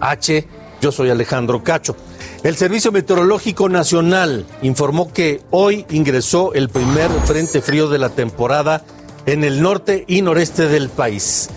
[0.00, 0.46] H.
[0.80, 1.96] Yo soy Alejandro Cacho.
[2.42, 8.84] El Servicio Meteorológico Nacional informó que hoy ingresó el primer frente frío de la temporada
[9.24, 11.48] en el norte y noreste del país.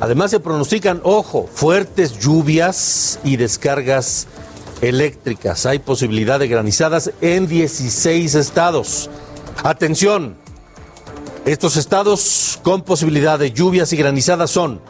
[0.00, 4.26] Además se pronostican, ojo, fuertes lluvias y descargas
[4.80, 5.66] eléctricas.
[5.66, 9.10] Hay posibilidad de granizadas en 16 estados.
[9.62, 10.36] Atención,
[11.44, 14.80] estos estados con posibilidad de lluvias y granizadas son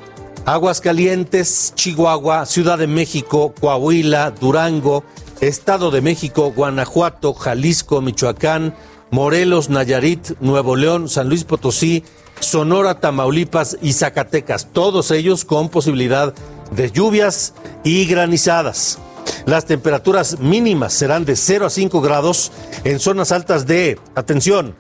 [0.47, 5.03] Aguascalientes, Chihuahua, Ciudad de México, Coahuila, Durango,
[5.41, 8.75] Estado de México, Guanajuato, Jalisco, Michoacán,
[9.11, 12.05] Morelos, Nayarit, Nuevo León, San Luis Potosí,
[12.41, 16.35] Sonora, Tamaulipas y Zacatecas, todos ellos con posibilidad
[16.73, 18.99] de lluvias y granizadas.
[19.47, 22.53] Las temperaturas mínimas serán de 0 a 5 grados
[22.85, 24.75] en zonas altas de, atención,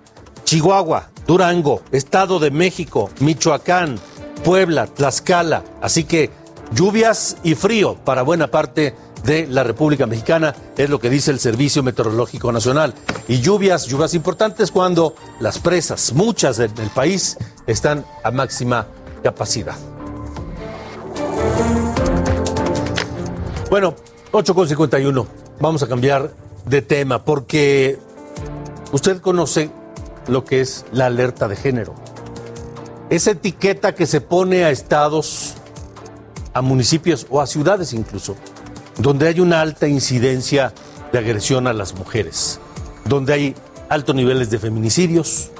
[0.44, 3.98] Chihuahua, Durango, Estado de México, Michoacán,
[4.44, 5.64] Puebla, Tlaxcala.
[5.80, 6.30] Así que
[6.72, 11.40] lluvias y frío para buena parte de la República Mexicana, es lo que dice el
[11.40, 12.94] Servicio Meteorológico Nacional.
[13.26, 18.86] Y lluvias, lluvias importantes cuando las presas, muchas del, país, están a máxima
[19.22, 19.76] capacidad.
[23.70, 23.96] Bueno,
[24.32, 25.26] 8.51.
[25.58, 26.30] Vamos a cambiar
[26.66, 27.98] de tema porque
[28.92, 29.70] usted conoce
[30.28, 32.03] lo que es la alerta de género
[33.16, 35.54] esa etiqueta que se pone a estados,
[36.52, 38.34] a municipios o a ciudades incluso,
[38.98, 40.72] donde hay una alta incidencia
[41.12, 42.58] de agresión a las mujeres,
[43.04, 43.54] donde hay
[43.88, 45.50] altos niveles de feminicidios,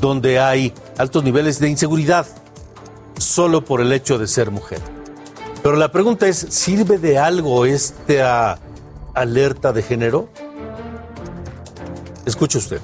[0.00, 2.26] donde hay altos niveles de inseguridad,
[3.16, 4.80] solo por el hecho de ser mujer.
[5.62, 8.58] Pero la pregunta es, ¿sirve de algo esta
[9.14, 10.28] alerta de género?
[12.26, 12.80] Escuche usted.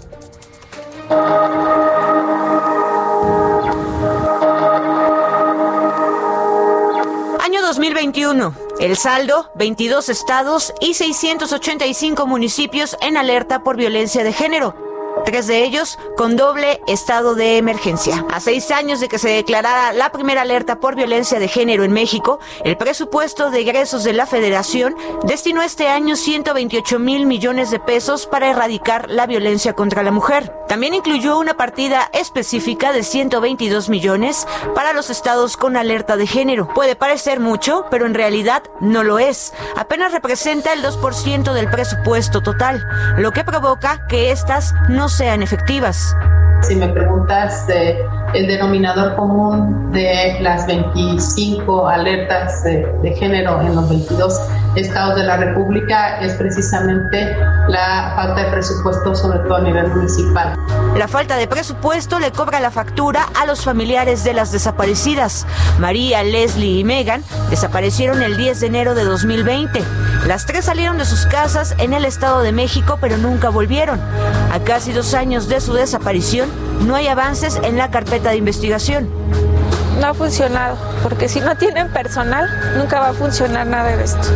[7.81, 8.55] 2021.
[8.79, 14.90] El saldo, 22 estados y 685 municipios en alerta por violencia de género
[15.25, 18.25] tres de ellos con doble estado de emergencia.
[18.31, 21.93] A seis años de que se declarara la primera alerta por violencia de género en
[21.93, 27.81] México, el presupuesto de egresos de la Federación destinó este año 128 mil millones de
[27.81, 30.53] pesos para erradicar la violencia contra la mujer.
[30.69, 36.69] También incluyó una partida específica de 122 millones para los estados con alerta de género.
[36.73, 39.53] Puede parecer mucho, pero en realidad no lo es.
[39.77, 42.87] Apenas representa el 2% del presupuesto total,
[43.19, 46.15] lo que provoca que estas no sean efectivas.
[46.63, 47.99] Si me preguntas eh,
[48.35, 54.39] el denominador común de las 25 alertas de, género en los 22
[54.77, 57.37] estados de la República es precisamente
[57.69, 60.55] la falta de presupuesto, sobre todo a nivel municipal.
[60.97, 65.47] La falta de presupuesto le cobra la factura a los familiares de las desaparecidas.
[65.79, 69.83] María, Leslie y Megan desaparecieron el 10 de enero de 2020.
[70.27, 74.01] Las tres salieron de sus casas en el Estado de México, pero nunca volvieron.
[74.53, 76.49] A casi dos años de su desaparición,
[76.87, 79.09] no hay avances en la carpeta de investigación.
[80.01, 82.49] No ha funcionado, porque si no tienen personal,
[82.79, 84.29] nunca va a funcionar nada de esto.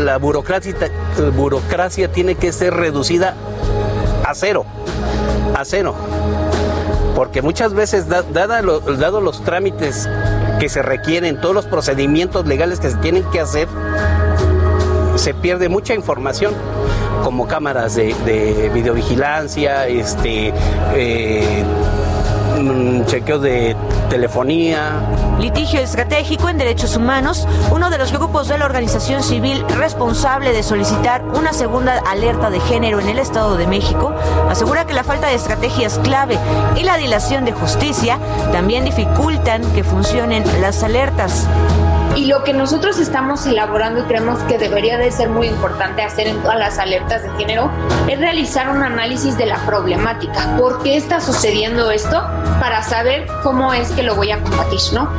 [0.00, 0.74] La burocracia,
[1.34, 3.34] burocracia tiene que ser reducida
[4.26, 4.66] a cero,
[5.56, 5.94] a cero.
[7.14, 10.08] Porque muchas veces, dado los trámites
[10.58, 13.68] que se requieren, todos los procedimientos legales que se tienen que hacer,
[15.16, 16.54] se pierde mucha información
[17.22, 20.52] como cámaras de, videovigilancia, este,
[20.94, 21.64] eh,
[23.06, 23.76] chequeos de
[24.10, 24.92] telefonía.
[25.38, 30.62] Litigio estratégico en derechos humanos, uno de los grupos de la organización civil responsable de
[30.62, 34.14] solicitar una segunda alerta de género en el Estado de México,
[34.48, 36.38] asegura que la falta de estrategias clave
[36.76, 38.18] y la dilación de justicia
[38.52, 41.48] también dificultan que funcionen las alertas.
[42.14, 46.26] Y lo que nosotros estamos elaborando y creemos que debería de ser muy importante hacer
[46.26, 47.70] en todas las alertas de género
[48.06, 50.56] es realizar un análisis de la problemática.
[50.58, 52.22] ¿Por qué está sucediendo esto?
[52.60, 55.10] Para saber cómo es que lo voy a combatir, ¿no?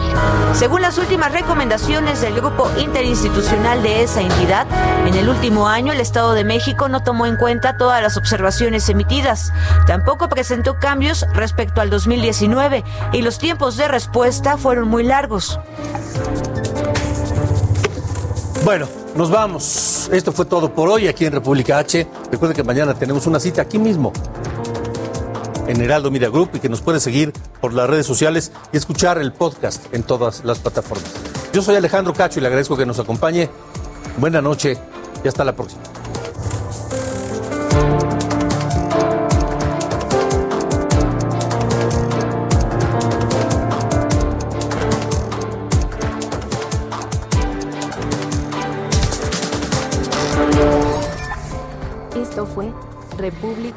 [0.54, 4.68] Según las últimas recomendaciones del grupo interinstitucional de esa entidad,
[5.08, 8.88] en el último año el Estado de México no tomó en cuenta todas las observaciones
[8.90, 9.52] emitidas.
[9.88, 12.84] Tampoco presentó cambios respecto al 2019
[13.14, 15.60] y los tiempos de respuesta fueron muy largos.
[18.64, 18.88] Bueno,
[19.18, 20.10] nos vamos.
[20.14, 22.08] Esto fue todo por hoy aquí en República H.
[22.32, 24.14] Recuerden que mañana tenemos una cita aquí mismo
[25.68, 29.18] en Heraldo Media Group y que nos puede seguir por las redes sociales y escuchar
[29.18, 31.12] el podcast en todas las plataformas.
[31.52, 33.50] Yo soy Alejandro Cacho y le agradezco que nos acompañe.
[34.18, 34.78] Buena noche
[35.26, 35.82] y hasta la próxima.